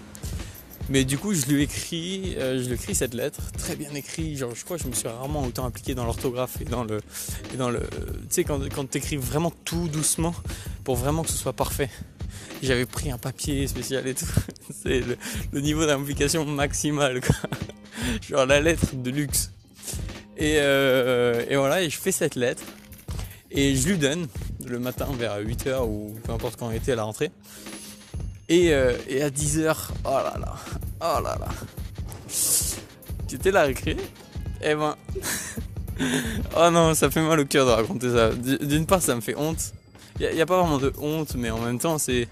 Mais 0.89 1.05
du 1.05 1.17
coup, 1.17 1.33
je 1.33 1.45
lui 1.45 1.63
écris, 1.63 2.35
je 2.37 2.67
lui 2.67 2.73
écris 2.73 2.95
cette 2.95 3.13
lettre, 3.13 3.39
très 3.57 3.77
bien 3.77 3.93
écrit. 3.95 4.35
Genre, 4.35 4.53
je 4.53 4.65
crois 4.65 4.77
que 4.77 4.83
je 4.83 4.89
me 4.89 4.93
suis 4.93 5.07
rarement 5.07 5.43
autant 5.43 5.65
impliqué 5.65 5.95
dans 5.95 6.03
l'orthographe 6.03 6.59
et 6.59 6.65
dans 6.65 6.83
le, 6.83 6.99
et 7.53 7.57
dans 7.57 7.69
le, 7.69 7.79
tu 7.79 8.25
sais, 8.29 8.43
quand, 8.43 8.59
quand 8.73 8.89
tu 8.89 8.97
écris 8.97 9.15
vraiment 9.15 9.53
tout 9.63 9.87
doucement 9.87 10.35
pour 10.83 10.95
vraiment 10.95 11.23
que 11.23 11.29
ce 11.29 11.37
soit 11.37 11.53
parfait. 11.53 11.89
J'avais 12.61 12.85
pris 12.85 13.09
un 13.11 13.17
papier 13.17 13.67
spécial 13.67 14.07
et 14.07 14.13
tout. 14.13 14.25
C'est 14.83 15.01
le, 15.53 15.61
niveau 15.61 15.85
d'implication 15.85 16.45
maximal, 16.45 17.21
quoi. 17.21 17.35
Genre 18.29 18.45
la 18.45 18.59
lettre 18.59 18.95
de 18.95 19.09
luxe. 19.11 19.51
Et, 20.37 20.57
euh, 20.57 21.45
et, 21.49 21.55
voilà, 21.55 21.81
et 21.83 21.89
je 21.89 21.97
fais 21.97 22.11
cette 22.11 22.35
lettre. 22.35 22.63
Et 23.51 23.75
je 23.75 23.89
lui 23.89 23.97
donne 23.97 24.27
le 24.67 24.79
matin 24.79 25.07
vers 25.17 25.39
8h 25.39 25.85
ou 25.85 26.15
peu 26.23 26.31
importe 26.31 26.57
quand 26.57 26.67
on 26.67 26.71
était 26.71 26.93
à 26.93 26.95
la 26.95 27.03
rentrée. 27.03 27.31
Et, 28.49 28.73
euh, 28.73 28.93
et 29.07 29.21
à 29.23 29.29
10h, 29.29 29.75
oh 30.03 30.09
là 30.09 30.35
là, 30.39 30.55
oh 31.01 31.21
là 31.23 31.37
là. 31.39 31.47
J'étais 33.29 33.51
là 33.51 33.61
à 33.61 33.69
écrire. 33.69 33.97
Et 34.61 34.75
ben. 34.75 34.95
oh 36.57 36.69
non, 36.69 36.93
ça 36.93 37.09
fait 37.09 37.21
mal 37.21 37.39
au 37.39 37.45
cœur 37.45 37.65
de 37.65 37.71
raconter 37.71 38.11
ça. 38.11 38.31
D'une 38.31 38.85
part, 38.85 39.01
ça 39.01 39.15
me 39.15 39.21
fait 39.21 39.35
honte. 39.35 39.73
Il 40.19 40.29
n'y 40.35 40.41
a, 40.41 40.45
pas 40.45 40.59
vraiment 40.59 40.77
de 40.77 40.93
honte, 40.99 41.35
mais 41.35 41.49
en 41.49 41.59
même 41.59 41.79
temps, 41.79 41.97
c'est 41.97 42.27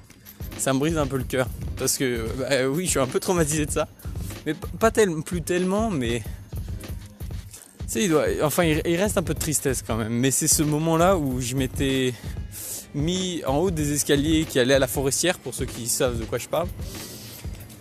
ça 0.58 0.74
me 0.74 0.80
brise 0.80 0.98
un 0.98 1.08
peu 1.08 1.18
le 1.18 1.24
cœur. 1.24 1.48
Parce 1.78 1.98
que, 1.98 2.28
bah, 2.38 2.68
oui, 2.70 2.86
je 2.86 2.92
suis 2.92 3.00
un 3.00 3.08
peu 3.08 3.20
traumatisé 3.20 3.66
de 3.66 3.72
ça. 3.72 3.88
Mais 4.46 4.54
pas 4.54 4.92
tellement, 4.92 5.22
plus 5.22 5.42
tellement, 5.42 5.90
mais. 5.90 6.22
Il 7.96 8.16
enfin, 8.44 8.64
il, 8.64 8.96
reste 8.96 9.18
un 9.18 9.24
peu 9.24 9.34
de 9.34 9.40
tristesse 9.40 9.84
quand 9.86 9.96
même. 9.96 10.14
Mais 10.14 10.32
c'est 10.32 10.48
ce 10.48 10.64
moment-là 10.64 11.18
où 11.18 11.42
je 11.42 11.56
m'étais 11.56 12.14
mis 12.94 13.42
en 13.46 13.58
haut 13.58 13.72
des 13.72 13.94
escaliers 13.94 14.46
qui 14.48 14.60
allaient 14.60 14.76
à 14.76 14.80
la 14.80 14.88
forestière, 14.88 15.40
pour 15.40 15.54
ceux 15.54 15.66
qui 15.66 15.88
savent 15.88 16.20
de 16.20 16.26
quoi 16.26 16.38
je 16.38 16.48
parle. 16.48 16.68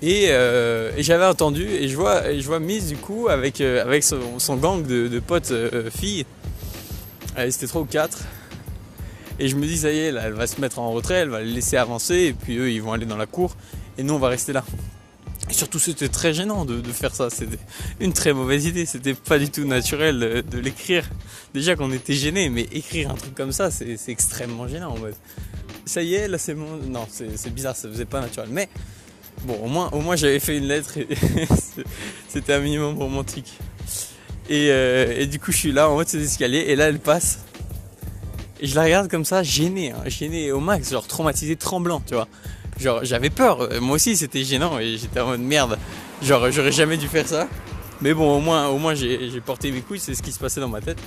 Et, 0.01 0.31
euh, 0.31 0.93
j'avais 0.99 1.27
entendu, 1.27 1.65
et 1.65 1.89
je 1.89 1.97
vois, 1.97 2.33
je 2.33 2.47
vois 2.47 2.61
Miss 2.61 2.87
du 2.87 2.97
coup 2.97 3.29
avec, 3.29 3.61
euh, 3.61 4.01
son, 4.39 4.57
gang 4.57 4.87
de, 4.87 5.19
potes 5.21 5.51
euh, 5.51 5.91
filles. 5.91 6.25
C'était 7.51 7.67
trois 7.67 7.83
ou 7.83 7.87
quatre. 7.87 8.19
Et 9.41 9.49
je 9.49 9.57
me 9.57 9.67
dis, 9.67 9.79
ça 9.79 9.93
y 9.93 9.99
est, 9.99 10.07
elle 10.07 10.33
va 10.33 10.47
se 10.47 10.61
mettre 10.61 10.81
en 10.81 10.91
retrait, 10.91 11.17
elle 11.17 11.29
va 11.29 11.43
laisser 11.43 11.77
avancer, 11.77 12.15
et 12.15 12.33
puis 12.33 12.57
eux, 12.57 12.73
ils 12.73 12.83
vont 12.83 12.93
aller 12.93 13.07
dans 13.07 13.17
la 13.17 13.27
cour, 13.27 13.57
et 13.97 14.03
nous, 14.03 14.15
on 14.15 14.19
va 14.19 14.29
rester 14.29 14.53
là. 14.53 14.65
Surtout, 15.59 15.81
c'était 15.81 16.09
très 16.09 16.33
gênant 16.33 16.65
de, 16.65 16.81
faire 16.93 17.13
ça. 17.13 17.31
C'était 17.31 17.59
une 17.99 18.13
très 18.13 18.33
mauvaise 18.33 18.67
idée. 18.67 18.87
C'était 18.87 19.15
pas 19.15 19.41
du 19.41 19.51
tout 19.51 19.65
naturel 19.65 20.45
de, 20.49 20.59
l'écrire. 20.61 21.11
Déjà 21.53 21.75
qu'on 21.75 21.91
était 21.91 22.13
gêné, 22.13 22.49
mais 22.49 22.69
écrire 22.71 23.11
un 23.11 23.15
truc 23.15 23.35
comme 23.35 23.51
ça, 23.51 23.69
c'est 23.73 23.99
extrêmement 24.07 24.69
gênant 24.69 24.93
en 24.93 24.99
mode. 24.99 25.17
Ça 25.85 26.01
y 26.01 26.15
est, 26.15 26.29
là 26.29 26.39
c'est 26.39 26.55
mon. 26.55 26.77
Non, 26.77 27.09
c'est 27.11 27.53
bizarre, 27.53 27.75
ça 27.75 27.89
faisait 27.89 28.05
pas 28.05 28.21
naturel. 28.21 28.51
Mais 28.53 28.69
bon, 29.43 29.55
au 29.55 29.67
moins, 29.67 29.89
au 29.91 30.01
moins 30.01 30.15
j'avais 30.15 30.39
fait 30.39 30.57
une 30.57 30.69
lettre 30.69 30.97
et 30.97 31.09
c'était 32.29 32.53
un 32.53 32.61
minimum 32.61 32.97
romantique. 32.97 33.59
Et, 34.49 34.69
euh, 34.71 35.13
et, 35.19 35.27
du 35.27 35.41
coup, 35.41 35.51
je 35.51 35.57
suis 35.57 35.73
là 35.73 35.91
en 35.91 35.97
haut 35.97 36.05
de 36.05 36.09
ces 36.09 36.23
escaliers 36.23 36.67
et 36.69 36.77
là, 36.77 36.89
elle 36.89 37.01
passe 37.01 37.41
Et 38.61 38.69
je 38.69 38.77
la 38.77 38.85
regarde 38.85 39.11
comme 39.11 39.25
ça, 39.25 39.43
gêné, 39.43 39.91
hein, 39.91 40.05
gêné 40.07 40.53
au 40.53 40.61
max, 40.61 40.93
genre 40.93 41.07
traumatisé, 41.09 41.57
tremblant, 41.57 42.01
tu 42.07 42.15
vois. 42.15 42.29
Genre 42.79 43.01
j'avais 43.03 43.31
peur, 43.31 43.69
moi 43.81 43.97
aussi 43.97 44.17
c'était 44.17 44.45
gênant 44.45 44.79
et 44.79 44.97
j'étais 44.99 45.21
en 45.21 45.29
mode 45.29 45.41
merde, 45.41 45.79
genre 46.23 46.51
j'aurais 46.51 46.73
jamais 46.73 46.97
dû 46.97 47.09
faire 47.09 47.27
ça. 47.27 47.49
Mais 48.01 48.15
bon, 48.15 48.37
au 48.37 48.41
moins, 48.41 48.69
au 48.69 48.79
moins 48.79 48.95
j'ai 48.95 49.41
porté 49.45 49.73
mes 49.73 49.81
couilles, 49.81 49.99
c'est 49.99 50.15
ce 50.15 50.23
qui 50.23 50.33
se 50.33 50.39
passait 50.39 50.61
dans 50.61 50.69
ma 50.69 50.81
tête. 50.81 50.99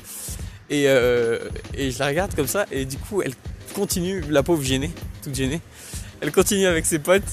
Et, 0.70 0.86
euh, 0.88 1.40
et 1.74 1.92
je 1.92 2.00
la 2.00 2.08
regarde 2.08 2.34
comme 2.36 2.48
ça, 2.48 2.66
et 2.72 2.86
du 2.86 2.98
coup, 2.98 3.22
elle 3.22 3.34
continue, 3.74 4.24
la 4.30 4.44
pauvre 4.44 4.64
gênée, 4.64 4.92
toute 5.22 5.36
gênée. 5.36 5.62
Elle 6.22 6.32
continue 6.32 6.66
avec 6.66 6.86
ses 6.86 7.00
potes. 7.00 7.24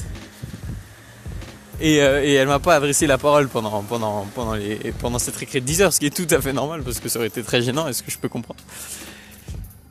Et, 1.80 2.02
euh, 2.02 2.24
et 2.24 2.32
elle 2.32 2.48
m'a 2.48 2.58
pas 2.58 2.74
adressé 2.74 3.06
la 3.06 3.18
parole 3.18 3.48
pendant, 3.48 3.82
pendant, 3.84 4.26
pendant, 4.34 4.54
les, 4.54 4.76
pendant 4.98 5.20
cette 5.20 5.36
récré 5.36 5.60
de 5.60 5.66
10 5.66 5.82
heures, 5.82 5.92
ce 5.92 6.00
qui 6.00 6.06
est 6.06 6.16
tout 6.16 6.26
à 6.34 6.40
fait 6.40 6.52
normal 6.52 6.82
parce 6.82 6.98
que 6.98 7.08
ça 7.08 7.20
aurait 7.20 7.28
été 7.28 7.42
très 7.44 7.62
gênant, 7.62 7.86
est-ce 7.86 8.02
que 8.02 8.10
je 8.10 8.18
peux 8.18 8.28
comprendre? 8.28 8.58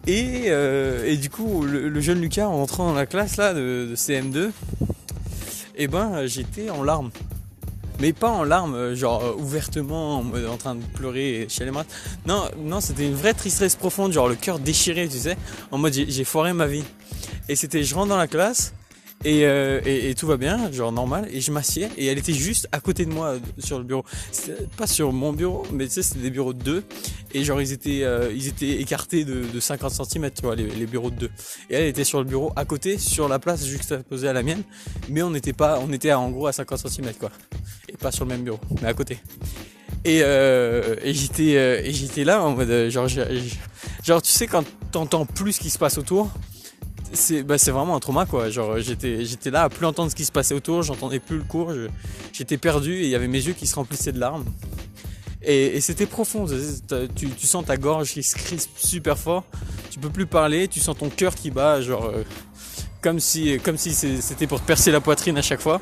Et, 0.08 0.46
euh, 0.48 1.06
et 1.06 1.18
du 1.18 1.30
coup, 1.30 1.64
le, 1.64 2.00
jeune 2.02 2.22
Lucas, 2.22 2.48
en 2.48 2.62
entrant 2.62 2.88
dans 2.88 2.96
la 2.96 3.06
classe 3.06 3.38
là 3.38 3.54
de, 3.54 3.88
de 3.90 3.96
CM2, 3.96 4.52
et 5.76 5.88
ben 5.88 6.26
j'étais 6.26 6.70
en 6.70 6.84
larmes 6.84 7.12
mais 8.00 8.14
pas 8.14 8.30
en 8.30 8.44
larmes, 8.44 8.76
euh, 8.76 8.96
genre 8.96 9.24
euh, 9.24 9.34
ouvertement, 9.34 10.20
en, 10.20 10.58
train 10.58 10.76
de 10.76 10.84
pleurer 10.94 11.48
chez 11.50 11.66
les 11.66 11.72
maths. 11.72 11.88
Non, 12.26 12.44
non, 12.58 12.82
c'était 12.82 13.08
une 13.08 13.16
vraie 13.16 13.34
tristesse 13.34 13.76
profonde, 13.76 14.14
genre 14.14 14.28
le 14.28 14.36
cœur 14.36 14.60
déchiré, 14.60 15.08
tu 15.08 15.18
sais, 15.18 15.38
en 15.72 15.78
mode 15.78 15.94
j'ai 15.94 16.24
foiré 16.24 16.54
ma 16.54 16.68
vie. 16.68 16.84
Et 17.50 17.56
c'était, 17.56 17.84
je 17.84 17.96
rentre 17.96 18.10
dans 18.10 18.18
la 18.18 18.28
classe, 18.28 18.74
euh, 19.26 19.82
et, 19.86 20.10
et, 20.10 20.16
tout 20.16 20.28
va 20.28 20.38
bien, 20.38 20.72
genre 20.72 20.92
normal, 20.92 21.28
et 21.32 21.42
je 21.42 21.52
m'assieds, 21.52 21.90
et 21.98 22.06
elle 22.06 22.18
était 22.18 22.34
juste 22.34 22.68
à 22.72 22.80
côté 22.80 23.06
de 23.06 23.12
moi 23.12 23.36
sur 23.58 23.80
le 23.80 23.84
bureau. 23.84 24.04
Pas 24.78 24.88
sur 24.88 25.12
mon 25.12 25.34
bureau, 25.34 25.66
mais 25.72 25.88
tu 25.88 25.94
sais, 25.94 26.04
c'était 26.04 26.22
des 26.22 26.30
bureaux 26.30 26.54
de 26.54 26.62
deux, 26.62 26.84
et 27.34 27.44
genre 27.44 27.62
ils 27.62 27.72
étaient, 27.72 28.04
euh, 28.04 28.32
ils 28.34 28.48
étaient 28.48 28.82
écartés 28.82 29.26
de, 29.26 29.44
de 29.54 29.60
50 29.60 30.06
cm, 30.06 30.32
tu 30.32 30.42
vois, 30.44 30.56
les, 30.56 30.68
les, 30.68 30.86
bureaux 30.86 31.10
de 31.10 31.16
deux. 31.16 31.32
Et 31.70 31.76
elle 31.76 31.88
était 31.88 32.04
sur 32.04 32.20
le 32.20 32.26
bureau 32.26 32.52
à 32.56 32.66
côté, 32.66 32.98
sur 32.98 33.28
la 33.28 33.40
place 33.40 33.66
juxtaposée 33.66 34.28
à 34.28 34.34
la 34.34 34.44
mienne, 34.44 34.64
mais 35.10 35.22
on 35.22 35.30
n'était 35.30 35.54
pas, 35.54 35.80
on 35.80 35.92
était 35.92 36.14
en 36.14 36.30
gros 36.30 36.48
à 36.48 36.54
50 36.54 36.88
cm, 36.88 37.14
quoi. 37.20 37.32
Et 37.90 37.98
pas 37.98 38.12
sur 38.12 38.26
le 38.26 38.30
même 38.30 38.44
bureau, 38.44 38.60
mais 38.82 38.88
à 38.88 38.94
côté. 38.94 39.20
Et, 40.06 40.22
euh, 40.24 40.96
et 41.02 41.14
j'étais, 41.14 41.88
et 41.88 41.92
j'étais 41.92 42.24
là 42.24 42.44
en 42.44 42.56
mode, 42.56 42.90
genre, 42.90 43.08
genre, 43.08 44.22
tu 44.22 44.32
sais, 44.32 44.48
quand 44.48 44.64
t'entends 44.92 45.26
plus 45.26 45.54
ce 45.54 45.60
qui 45.60 45.70
se 45.70 45.78
passe 45.78 45.98
autour, 45.98 46.32
c'est 47.14 47.44
bah, 47.44 47.56
vraiment 47.58 47.96
un 47.96 48.00
trauma 48.00 48.26
quoi. 48.26 48.50
Genre 48.50 48.80
j'étais 48.80 49.26
j'étais 49.26 49.50
là 49.50 49.64
à 49.64 49.70
plus 49.70 49.86
entendre 49.86 50.12
ce 50.12 50.16
qui 50.16 50.26
se 50.26 50.32
passait 50.32 50.54
autour, 50.54 50.84
j'entendais 50.84 51.20
plus 51.20 51.38
le 51.38 51.44
cours, 51.44 51.72
j'étais 52.34 52.58
perdu 52.58 52.96
et 52.96 53.04
il 53.06 53.10
y 53.10 53.16
avait 53.16 53.28
mes 53.28 53.42
yeux 53.42 53.54
qui 53.54 53.68
se 53.68 53.76
remplissaient 53.76 54.12
de 54.12 54.20
larmes. 54.20 54.46
Et, 55.42 55.80
c'était 55.82 56.08
profond, 56.08 56.46
tu, 57.16 57.30
tu, 57.30 57.48
sens 57.48 57.66
ta 57.66 57.78
gorge 57.78 58.12
qui 58.12 58.24
se 58.24 58.36
crispe 58.36 58.78
super 58.78 59.18
fort, 59.18 59.44
tu 59.92 60.00
peux 60.00 60.10
plus 60.10 60.26
parler, 60.26 60.68
tu 60.68 60.80
sens 60.80 60.98
ton 60.98 61.10
cœur 61.10 61.36
qui 61.36 61.52
bat, 61.52 61.80
genre 61.80 62.06
euh, 62.06 62.24
comme 63.02 63.20
si 63.20 63.60
comme 63.60 63.78
si 63.78 63.94
c'était 63.94 64.48
pour 64.48 64.60
te 64.60 64.66
percer 64.66 64.92
la 64.92 65.00
poitrine 65.00 65.38
à 65.38 65.42
chaque 65.42 65.62
fois. 65.62 65.80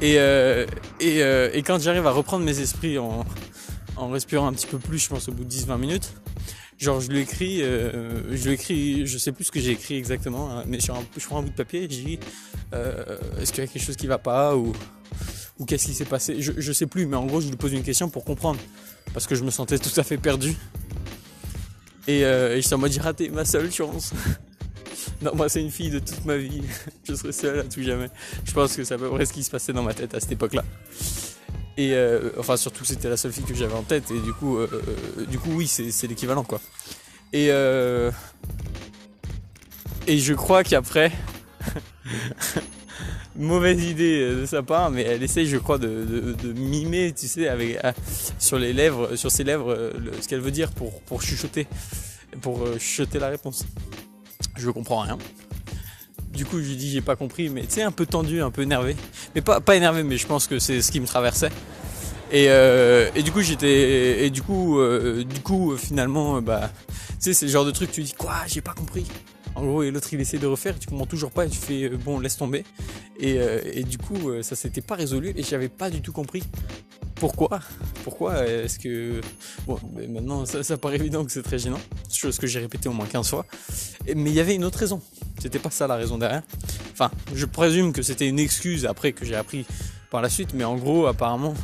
Et, 0.00 0.18
euh, 0.18 0.66
et, 1.00 1.22
euh, 1.22 1.50
et, 1.54 1.62
quand 1.62 1.80
j'arrive 1.80 2.06
à 2.06 2.10
reprendre 2.10 2.44
mes 2.44 2.60
esprits 2.60 2.98
en, 2.98 3.24
en 3.96 4.08
respirant 4.08 4.48
un 4.48 4.52
petit 4.52 4.66
peu 4.66 4.78
plus, 4.78 4.98
je 4.98 5.08
pense 5.08 5.28
au 5.28 5.32
bout 5.32 5.44
de 5.44 5.50
10-20 5.50 5.78
minutes, 5.78 6.12
Genre 6.78 7.00
je 7.00 7.08
lui 7.08 7.20
écris, 7.20 7.62
euh, 7.62 8.34
je 8.34 8.48
lui 8.48 8.54
écris, 8.54 9.06
je 9.06 9.16
sais 9.16 9.30
plus 9.30 9.44
ce 9.44 9.52
que 9.52 9.60
j'ai 9.60 9.70
écrit 9.70 9.96
exactement, 9.96 10.50
hein, 10.50 10.64
mais 10.66 10.80
je 10.80 10.88
prends 11.26 11.38
un 11.38 11.42
bout 11.42 11.50
de 11.50 11.54
papier 11.54 11.80
et 11.80 11.82
je 11.84 11.86
dis 11.86 12.18
euh, 12.72 13.16
est-ce 13.40 13.52
qu'il 13.52 13.62
y 13.62 13.66
a 13.66 13.70
quelque 13.70 13.82
chose 13.82 13.96
qui 13.96 14.08
va 14.08 14.18
pas 14.18 14.56
ou, 14.56 14.72
ou 15.58 15.64
qu'est-ce 15.64 15.86
qui 15.86 15.94
s'est 15.94 16.04
passé 16.04 16.40
je, 16.40 16.52
je 16.56 16.72
sais 16.72 16.86
plus, 16.86 17.06
mais 17.06 17.16
en 17.16 17.26
gros 17.26 17.40
je 17.40 17.48
lui 17.48 17.56
pose 17.56 17.72
une 17.72 17.82
question 17.82 18.08
pour 18.08 18.24
comprendre 18.24 18.60
parce 19.12 19.26
que 19.26 19.34
je 19.34 19.44
me 19.44 19.50
sentais 19.50 19.78
tout 19.78 19.98
à 19.98 20.02
fait 20.02 20.18
perdu. 20.18 20.56
Et, 22.06 22.24
euh, 22.24 22.56
et 22.56 22.60
je 22.60 22.66
suis 22.66 22.74
en 22.74 23.02
raté 23.02 23.30
ma 23.30 23.44
seule 23.44 23.72
chance. 23.72 24.12
non, 25.22 25.34
moi 25.34 25.48
c'est 25.48 25.60
une 25.60 25.70
fille 25.70 25.90
de 25.90 25.98
toute 25.98 26.24
ma 26.24 26.36
vie. 26.36 26.62
je 27.08 27.14
serai 27.14 27.32
seul 27.32 27.60
à 27.60 27.64
tout 27.64 27.82
jamais. 27.82 28.10
Je 28.44 28.52
pense 28.52 28.76
que 28.76 28.84
c'est 28.84 28.94
à 28.94 28.98
peu 28.98 29.08
près 29.10 29.26
ce 29.26 29.32
qui 29.32 29.42
se 29.42 29.50
passait 29.50 29.72
dans 29.72 29.82
ma 29.82 29.94
tête 29.94 30.14
à 30.14 30.20
cette 30.20 30.32
époque-là. 30.32 30.64
Et 31.76 31.92
euh, 31.94 32.30
enfin 32.38 32.56
surtout 32.56 32.84
c'était 32.84 33.08
la 33.08 33.16
seule 33.16 33.32
fille 33.32 33.44
que 33.44 33.54
j'avais 33.54 33.74
en 33.74 33.82
tête 33.82 34.10
et 34.12 34.20
du 34.20 34.32
coup 34.32 34.58
euh, 34.58 34.68
euh, 35.18 35.26
du 35.26 35.40
coup 35.40 35.50
oui 35.54 35.66
c'est 35.66 36.06
l'équivalent 36.06 36.44
quoi. 36.44 36.60
Et 37.32 37.48
et 40.06 40.18
je 40.18 40.34
crois 40.34 40.62
qu'après 40.62 41.10
mauvaise 43.36 43.82
idée 43.82 44.30
de 44.30 44.46
sa 44.46 44.62
part 44.62 44.90
mais 44.90 45.02
elle 45.02 45.22
essaye 45.22 45.46
je 45.46 45.56
crois 45.56 45.78
de, 45.78 46.36
mimer 46.54 47.12
tu 47.16 47.26
sais 47.26 47.48
avec 47.48 47.78
sur 48.38 48.58
les 48.58 48.72
lèvres 48.72 49.16
sur 49.16 49.30
ses 49.30 49.44
lèvres 49.44 49.92
ce 50.20 50.28
qu'elle 50.28 50.40
veut 50.40 50.52
dire 50.52 50.70
pour 50.70 51.00
pour 51.02 51.22
chuchoter 51.22 51.66
pour 52.40 52.66
chuchoter 52.78 53.18
la 53.18 53.28
réponse. 53.28 53.64
Je 54.56 54.70
comprends 54.70 55.00
rien. 55.00 55.18
Du 56.32 56.44
coup, 56.44 56.60
je 56.60 56.68
lui 56.68 56.76
dis 56.76 56.90
j'ai 56.90 57.00
pas 57.00 57.16
compris, 57.16 57.48
mais 57.48 57.62
tu 57.62 57.70
sais, 57.70 57.82
un 57.82 57.92
peu 57.92 58.06
tendu, 58.06 58.42
un 58.42 58.50
peu 58.50 58.62
énervé. 58.62 58.96
Mais 59.34 59.40
pas, 59.40 59.60
pas 59.60 59.76
énervé, 59.76 60.02
mais 60.02 60.16
je 60.16 60.26
pense 60.26 60.46
que 60.46 60.58
c'est 60.58 60.82
ce 60.82 60.90
qui 60.90 61.00
me 61.00 61.06
traversait. 61.06 61.50
Et, 62.32 62.46
euh, 62.48 63.08
et 63.14 63.22
du 63.22 63.30
coup, 63.30 63.40
j'étais. 63.40 64.26
Et 64.26 64.30
du 64.30 64.42
coup, 64.42 64.80
euh, 64.80 65.24
du 65.24 65.40
coup, 65.40 65.76
finalement, 65.76 66.42
bah, 66.42 66.70
tu 66.88 66.94
sais, 67.20 67.34
c'est 67.34 67.46
le 67.46 67.52
genre 67.52 67.64
de 67.64 67.70
truc, 67.70 67.92
tu 67.92 68.02
dis 68.02 68.14
quoi, 68.14 68.34
j'ai 68.46 68.60
pas 68.60 68.74
compris. 68.74 69.06
En 69.54 69.64
gros, 69.64 69.82
et 69.84 69.92
l'autre 69.92 70.08
il 70.12 70.20
essaie 70.20 70.38
de 70.38 70.48
refaire, 70.48 70.76
tu 70.76 70.88
comprends 70.88 71.06
toujours 71.06 71.30
pas, 71.30 71.46
et 71.46 71.48
tu 71.48 71.58
fais 71.58 71.84
euh, 71.84 71.96
bon, 71.96 72.18
laisse 72.18 72.36
tomber. 72.36 72.64
Et, 73.18 73.38
euh, 73.38 73.60
et 73.64 73.84
du 73.84 73.98
coup, 73.98 74.30
euh, 74.30 74.42
ça 74.42 74.56
s'était 74.56 74.80
pas 74.80 74.96
résolu 74.96 75.32
et 75.36 75.42
j'avais 75.42 75.68
pas 75.68 75.90
du 75.90 76.02
tout 76.02 76.12
compris 76.12 76.42
pourquoi. 77.14 77.60
Pourquoi? 78.02 78.46
Est-ce 78.46 78.78
que... 78.78 79.20
Bon, 79.66 79.78
maintenant 80.08 80.44
ça, 80.46 80.62
ça 80.62 80.76
paraît 80.76 80.96
évident 80.96 81.24
que 81.24 81.30
c'est 81.30 81.42
très 81.42 81.58
gênant, 81.58 81.80
chose 82.12 82.38
que 82.38 82.46
j'ai 82.46 82.58
répété 82.58 82.88
au 82.88 82.92
moins 82.92 83.06
15 83.06 83.28
fois, 83.28 83.46
mais 84.14 84.30
il 84.30 84.34
y 84.34 84.40
avait 84.40 84.54
une 84.54 84.64
autre 84.64 84.78
raison, 84.78 85.00
c'était 85.38 85.58
pas 85.58 85.70
ça 85.70 85.86
la 85.86 85.96
raison 85.96 86.18
derrière. 86.18 86.42
Enfin, 86.92 87.10
je 87.34 87.46
présume 87.46 87.92
que 87.92 88.02
c'était 88.02 88.28
une 88.28 88.38
excuse 88.38 88.84
après 88.84 89.12
que 89.12 89.24
j'ai 89.24 89.36
appris 89.36 89.64
par 90.10 90.22
la 90.22 90.28
suite, 90.28 90.54
mais 90.54 90.64
en 90.64 90.76
gros 90.76 91.06
apparemment 91.06 91.54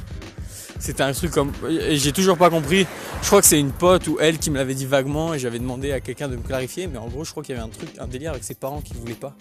c'était 0.79 1.03
un 1.03 1.13
truc 1.13 1.31
comme... 1.31 1.53
Et 1.69 1.97
j'ai 1.97 2.13
toujours 2.13 2.39
pas 2.39 2.49
compris, 2.49 2.87
je 3.21 3.27
crois 3.27 3.43
que 3.43 3.47
c'est 3.47 3.61
une 3.61 3.73
pote 3.73 4.07
ou 4.07 4.17
elle 4.19 4.39
qui 4.39 4.51
me 4.51 4.57
l'avait 4.57 4.75
dit 4.75 4.87
vaguement 4.87 5.35
et 5.35 5.39
j'avais 5.39 5.59
demandé 5.59 5.93
à 5.93 6.01
quelqu'un 6.01 6.29
de 6.29 6.37
me 6.37 6.43
clarifier, 6.43 6.87
mais 6.87 6.97
en 6.97 7.09
gros 7.09 7.25
je 7.25 7.33
crois 7.33 7.43
qu'il 7.43 7.55
y 7.55 7.59
avait 7.59 7.67
un 7.67 7.71
truc, 7.71 7.91
un 7.99 8.07
délire 8.07 8.31
avec 8.31 8.45
ses 8.45 8.55
parents 8.55 8.81
qui 8.81 8.95
voulaient 8.95 9.13
pas. 9.15 9.37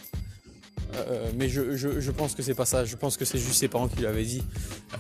Euh, 0.96 1.30
mais 1.36 1.50
je, 1.50 1.76
je, 1.76 2.12
pense 2.12 2.34
que 2.34 2.42
c'est 2.42 2.54
pas 2.54 2.66
ça. 2.66 2.86
Je 2.86 2.96
pense 2.96 3.18
que 3.18 3.26
c'est 3.26 3.38
juste 3.38 3.56
ses 3.60 3.68
parents 3.68 3.88
qui 3.88 3.98
lui 3.98 4.08
avaient 4.08 4.24
dit 4.24 4.44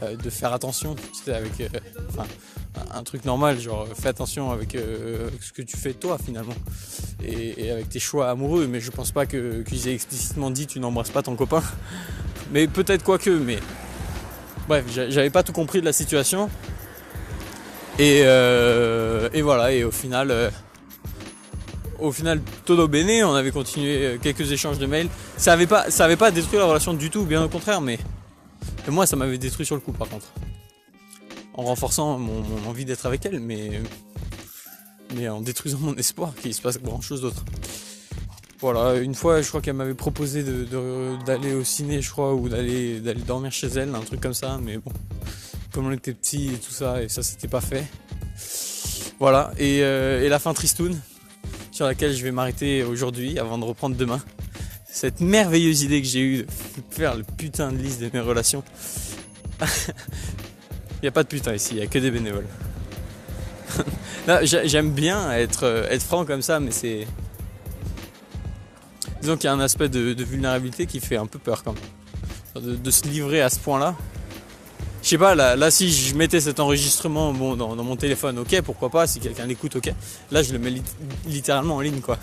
euh, 0.03 0.15
de 0.15 0.29
faire 0.29 0.53
attention. 0.53 0.95
C'était 1.13 1.33
avec, 1.33 1.59
euh, 1.61 1.67
enfin, 2.09 2.27
un 2.93 3.03
truc 3.03 3.25
normal, 3.25 3.59
genre 3.59 3.87
fais 3.95 4.09
attention 4.09 4.51
avec 4.51 4.77
ce 5.41 5.51
que 5.51 5.61
tu 5.61 5.77
fais 5.77 5.93
toi 5.93 6.17
finalement 6.23 6.53
et, 7.23 7.71
avec 7.71 7.89
tes 7.89 7.99
choix 7.99 8.29
amoureux. 8.29 8.67
Mais 8.67 8.79
je 8.79 8.91
pense 8.91 9.11
pas 9.11 9.25
qu'ils 9.25 9.87
aient 9.87 9.93
explicitement 9.93 10.51
dit 10.51 10.67
tu 10.67 10.79
n'embrasses 10.79 11.11
pas 11.11 11.23
ton 11.23 11.35
copain. 11.35 11.63
Mais 12.51 12.67
peut-être 12.67 13.03
quoi 13.03 13.17
que. 13.17 13.31
Mais 13.31 13.59
bref, 14.67 14.85
j'avais 14.87 15.31
pas 15.31 15.43
tout 15.43 15.53
compris 15.53 15.81
de 15.81 15.85
la 15.85 15.93
situation. 15.93 16.49
Et, 17.97 18.19
et 18.19 19.41
voilà. 19.41 19.71
Et 19.73 19.83
au 19.83 19.91
final 19.91 20.51
au 22.01 22.11
final, 22.11 22.41
todo 22.65 22.87
bene, 22.87 23.23
on 23.23 23.35
avait 23.35 23.51
continué 23.51 24.05
euh, 24.05 24.17
quelques 24.21 24.51
échanges 24.51 24.79
de 24.79 24.85
mails. 24.85 25.09
Ça 25.37 25.53
avait 25.53 25.67
pas, 25.67 25.89
ça 25.91 26.15
pas 26.17 26.31
détruit 26.31 26.57
la 26.57 26.65
relation 26.65 26.93
du 26.93 27.09
tout, 27.09 27.25
bien 27.25 27.43
au 27.43 27.49
contraire, 27.49 27.81
mais 27.81 27.99
moi, 28.87 29.05
ça 29.05 29.15
m'avait 29.15 29.37
détruit 29.37 29.65
sur 29.65 29.75
le 29.75 29.81
coup, 29.81 29.91
par 29.91 30.09
contre. 30.09 30.27
En 31.53 31.63
renforçant 31.63 32.17
mon, 32.17 32.43
envie 32.67 32.85
d'être 32.85 33.05
avec 33.05 33.25
elle, 33.25 33.39
mais, 33.39 33.81
en 35.27 35.41
détruisant 35.41 35.79
mon 35.79 35.95
espoir 35.95 36.33
qu'il 36.35 36.53
se 36.53 36.61
passe 36.61 36.79
grand 36.79 37.01
chose 37.01 37.21
d'autre. 37.21 37.43
Voilà, 38.61 38.95
une 38.99 39.15
fois, 39.15 39.41
je 39.41 39.47
crois 39.47 39.61
qu'elle 39.61 39.75
m'avait 39.75 39.93
proposé 39.93 40.43
d'aller 41.25 41.53
au 41.53 41.63
ciné, 41.63 42.01
je 42.01 42.09
crois, 42.09 42.33
ou 42.33 42.49
d'aller 42.49 42.99
dormir 42.99 43.51
chez 43.51 43.67
elle, 43.67 43.95
un 43.95 44.01
truc 44.01 44.21
comme 44.21 44.33
ça, 44.33 44.59
mais 44.61 44.77
bon, 44.77 44.91
comme 45.73 45.87
on 45.87 45.91
était 45.91 46.13
petits 46.13 46.47
et 46.47 46.57
tout 46.57 46.71
ça, 46.71 47.01
et 47.01 47.09
ça, 47.09 47.23
c'était 47.23 47.47
pas 47.47 47.61
fait. 47.61 47.85
Voilà, 49.19 49.51
et, 49.57 49.79
euh, 49.81 50.23
et 50.23 50.29
la 50.29 50.39
fin 50.39 50.53
tristoun, 50.53 50.97
sur 51.79 51.85
laquelle 51.85 52.13
je 52.13 52.21
vais 52.25 52.31
m'arrêter 52.31 52.83
aujourd'hui 52.83 53.39
avant 53.39 53.57
de 53.57 53.63
reprendre 53.63 53.95
demain. 53.95 54.19
Cette 54.85 55.21
merveilleuse 55.21 55.83
idée 55.83 56.01
que 56.01 56.07
j'ai 56.09 56.19
eue 56.19 56.37
de 56.39 56.47
faire 56.89 57.15
le 57.15 57.23
putain 57.23 57.71
de 57.71 57.77
liste 57.77 58.01
de 58.01 58.09
mes 58.13 58.19
relations. 58.19 58.65
il 59.61 59.65
n'y 61.03 61.07
a 61.07 61.11
pas 61.11 61.23
de 61.23 61.29
putain 61.29 61.53
ici, 61.53 61.69
il 61.71 61.77
n'y 61.77 61.83
a 61.83 61.87
que 61.87 61.97
des 61.97 62.11
bénévoles. 62.11 62.47
j'aime 64.43 64.91
bien 64.91 65.31
être, 65.31 65.63
euh, 65.63 65.87
être 65.89 66.03
franc 66.03 66.25
comme 66.25 66.41
ça, 66.41 66.59
mais 66.59 66.71
c'est. 66.71 67.07
Disons 69.21 69.37
qu'il 69.37 69.45
y 69.45 69.47
a 69.47 69.53
un 69.53 69.61
aspect 69.61 69.87
de, 69.87 70.21
vulnérabilité 70.21 70.85
qui 70.85 70.99
fait 70.99 71.15
un 71.15 71.27
peu 71.27 71.39
peur 71.39 71.63
quand 71.63 71.75
même. 72.55 72.75
de 72.75 72.91
se 72.91 73.05
livrer 73.05 73.41
à 73.41 73.49
ce 73.49 73.57
point-là 73.57 73.95
je 75.09 75.15
sais 75.15 75.17
pas, 75.17 75.33
là, 75.33 75.71
si 75.71 75.91
je 75.91 76.13
mettais 76.13 76.39
cet 76.39 76.59
enregistrement 76.59 77.33
bon, 77.33 77.55
dans, 77.55 77.75
mon 77.83 77.95
téléphone, 77.95 78.37
ok, 78.37 78.61
pourquoi 78.61 78.91
pas, 78.91 79.07
si 79.07 79.19
quelqu'un 79.19 79.47
l'écoute, 79.47 79.75
ok. 79.75 79.91
Là, 80.29 80.43
je 80.43 80.53
le 80.53 80.59
mets 80.59 80.71
littéralement 81.25 81.77
en 81.77 81.81
ligne, 81.81 81.99
quoi. 81.99 82.19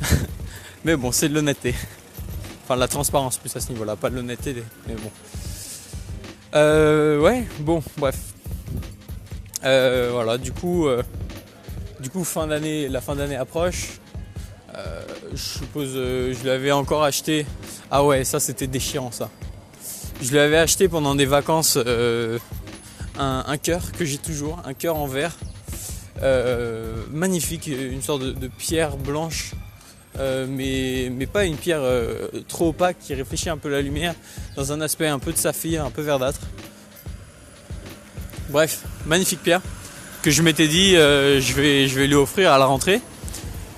mais 0.84 0.96
bon, 0.96 1.12
c'est 1.12 1.28
de 1.28 1.34
l'honnêteté. 1.34 1.76
Enfin, 2.64 2.74
la 2.74 2.88
transparence 2.88 3.38
plus 3.38 3.54
à 3.54 3.60
ce 3.60 3.68
niveau-là, 3.68 3.94
pas 3.94 4.10
de 4.10 4.16
l'honnêteté, 4.16 4.64
mais 4.88 4.94
bon. 4.94 5.12
Euh, 6.56 7.20
ouais, 7.20 7.46
bon, 7.60 7.80
bref. 7.98 8.18
Euh, 9.62 10.08
voilà, 10.12 10.38
du 10.38 10.50
coup, 10.50 10.88
euh, 10.88 11.04
du 12.00 12.10
coup, 12.10 12.24
fin 12.24 12.48
d'année, 12.48 12.88
la 12.88 13.00
fin 13.00 13.14
d'année 13.14 13.36
approche. 13.36 14.00
je 15.32 15.36
suppose, 15.36 15.92
je 15.92 16.44
l'avais 16.44 16.72
encore 16.72 17.04
acheté. 17.04 17.46
Ah 17.92 18.04
ouais, 18.04 18.24
ça 18.24 18.40
c'était 18.40 18.66
déchirant 18.66 19.12
ça. 19.12 19.30
Je 20.22 20.34
l'avais 20.34 20.58
acheté 20.58 20.88
pendant 20.88 21.14
des 21.14 21.26
vacances 21.26 21.78
un, 23.18 23.58
cœur 23.58 23.92
que 23.92 24.04
j'ai 24.04 24.18
toujours, 24.18 24.60
un 24.64 24.74
cœur 24.74 24.96
en 24.96 25.06
verre. 25.06 25.36
magnifique, 27.10 27.66
une 27.66 28.02
sorte 28.02 28.22
de, 28.22 28.48
pierre 28.48 28.96
blanche, 28.96 29.52
mais, 30.18 31.10
mais, 31.12 31.26
pas 31.26 31.44
une 31.44 31.56
pierre 31.56 31.82
trop 32.48 32.68
opaque 32.68 32.98
qui 33.00 33.14
réfléchit 33.14 33.50
un 33.50 33.58
peu 33.58 33.68
la 33.68 33.82
lumière, 33.82 34.14
dans 34.56 34.72
un 34.72 34.80
aspect 34.80 35.06
un 35.06 35.18
peu 35.18 35.32
de 35.32 35.38
saphir, 35.38 35.84
un 35.84 35.90
peu 35.90 36.02
verdâtre. 36.02 36.40
Bref, 38.48 38.82
magnifique 39.06 39.42
pierre 39.42 39.60
que 40.26 40.32
je 40.32 40.42
m'étais 40.42 40.66
dit 40.66 40.96
euh, 40.96 41.40
je, 41.40 41.52
vais, 41.52 41.86
je 41.86 41.96
vais 41.96 42.08
lui 42.08 42.16
offrir 42.16 42.50
à 42.50 42.58
la 42.58 42.66
rentrée. 42.66 43.00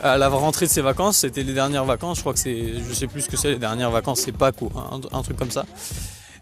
À 0.03 0.17
la 0.17 0.31
rentrée 0.31 0.65
de 0.65 0.71
ses 0.71 0.81
vacances, 0.81 1.19
c'était 1.19 1.43
les 1.43 1.53
dernières 1.53 1.85
vacances, 1.85 2.17
je 2.17 2.23
crois 2.23 2.33
que 2.33 2.39
c'est, 2.39 2.73
je 2.89 2.95
sais 2.95 3.07
plus 3.07 3.21
ce 3.21 3.29
que 3.29 3.37
c'est, 3.37 3.51
les 3.51 3.59
dernières 3.59 3.91
vacances, 3.91 4.21
c'est 4.21 4.33
pas 4.33 4.51
quoi, 4.51 4.71
un, 5.13 5.23
truc 5.23 5.37
comme 5.37 5.51
ça. 5.51 5.67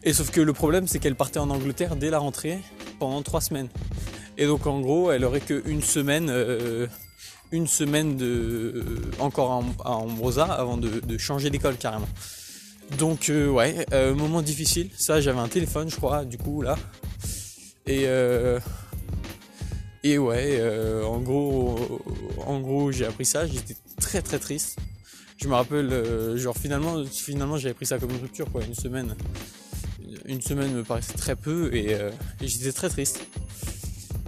Et 0.07 0.14
sauf 0.14 0.31
que 0.31 0.40
le 0.40 0.55
problème, 0.55 0.87
c'est 0.87 0.99
qu'elle 0.99 1.16
partait 1.16 1.38
en 1.38 1.51
Angleterre 1.51 1.97
dès 1.97 2.09
la 2.09 2.19
rentrée 2.19 2.59
pendant 2.99 3.21
trois 3.23 3.42
semaines. 3.42 3.69
Et 4.38 4.47
donc 4.47 4.66
en 4.66 4.81
gros, 4.81 5.11
elle 5.11 5.25
aurait 5.25 5.40
qu'une 5.40 5.83
semaine, 5.83 6.29
euh, 6.31 6.87
une 7.53 7.66
semaine 7.66 8.16
de, 8.16 8.83
encore 9.19 9.62
à, 9.85 9.90
Ambrosa 9.90 10.45
avant 10.45 10.79
de, 10.79 11.19
changer 11.19 11.51
d'école 11.51 11.77
carrément. 11.77 12.09
Donc 12.99 13.29
euh, 13.29 13.49
ouais, 13.49 13.85
moment 14.14 14.40
difficile. 14.40 14.88
Ça, 14.97 15.21
j'avais 15.21 15.40
un 15.40 15.49
téléphone, 15.49 15.90
je 15.90 15.97
crois, 15.97 16.25
du 16.25 16.38
coup 16.38 16.62
là. 16.62 16.79
Et 17.87 18.05
euh, 18.07 18.59
et 20.07 20.19
ouais, 20.19 20.59
euh, 20.61 21.03
en 21.03 21.19
gros, 21.19 22.01
en 22.47 22.61
gros, 22.61 22.92
j'ai 22.92 23.07
appris 23.07 23.25
ça. 23.25 23.45
J'étais 23.45 23.75
très 24.01 24.23
très 24.23 24.38
triste. 24.38 24.79
Je 25.37 25.49
me 25.49 25.55
rappelle, 25.55 25.92
euh, 25.92 26.37
genre 26.37 26.57
finalement, 26.57 27.05
finalement, 27.05 27.57
j'avais 27.57 27.75
pris 27.75 27.87
ça 27.87 27.99
comme 27.99 28.11
une 28.11 28.21
rupture, 28.21 28.49
quoi. 28.53 28.62
Une 28.62 28.77
semaine, 28.77 29.16
une 30.24 30.40
semaine 30.40 30.72
me 30.72 30.83
paraissait 30.83 31.14
très 31.14 31.37
peu 31.37 31.74
et, 31.74 31.96
j'étais 32.40 32.72
très 32.72 32.88
triste. 32.88 33.26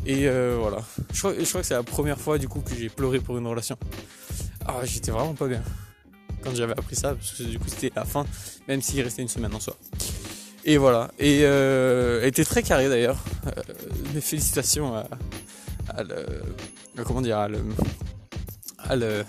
Et 0.06 0.28
voilà. 0.28 0.82
Je 1.12 1.18
crois, 1.18 1.32
que 1.34 1.44
c'est 1.44 1.74
la 1.74 1.82
première 1.82 2.18
fois 2.18 2.38
du 2.38 2.48
coup 2.48 2.60
que 2.60 2.74
j'ai 2.74 2.88
pleuré 2.88 3.20
pour 3.20 3.38
une 3.38 3.46
relation. 3.46 3.76
Ah, 4.66 4.80
j'étais 4.84 5.10
vraiment 5.10 5.34
pas 5.34 5.46
bien 5.46 5.62
quand 6.42 6.54
j'avais 6.54 6.72
appris 6.72 6.96
ça 6.96 7.14
parce 7.14 7.32
que 7.32 7.42
du 7.42 7.58
coup 7.58 7.68
c'était 7.68 7.92
la 7.94 8.04
fin, 8.04 8.26
même 8.68 8.82
s'il 8.82 9.00
restait 9.02 9.22
une 9.22 9.28
semaine 9.28 9.54
en 9.54 9.60
soi. 9.60 9.76
Et 10.64 10.76
voilà. 10.76 11.10
Et 11.18 11.40
euh, 11.42 12.20
elle 12.22 12.28
était 12.28 12.44
très 12.44 12.62
carré 12.62 12.88
d'ailleurs. 12.88 13.18
Euh, 13.46 13.50
mes 14.14 14.20
félicitations 14.20 14.96
à, 14.96 16.02
le, 16.02 17.04
comment 17.04 17.22
dire, 17.22 17.38
à 17.38 17.48
le, 17.48 17.60
à 18.78 18.96
le, 18.96 19.24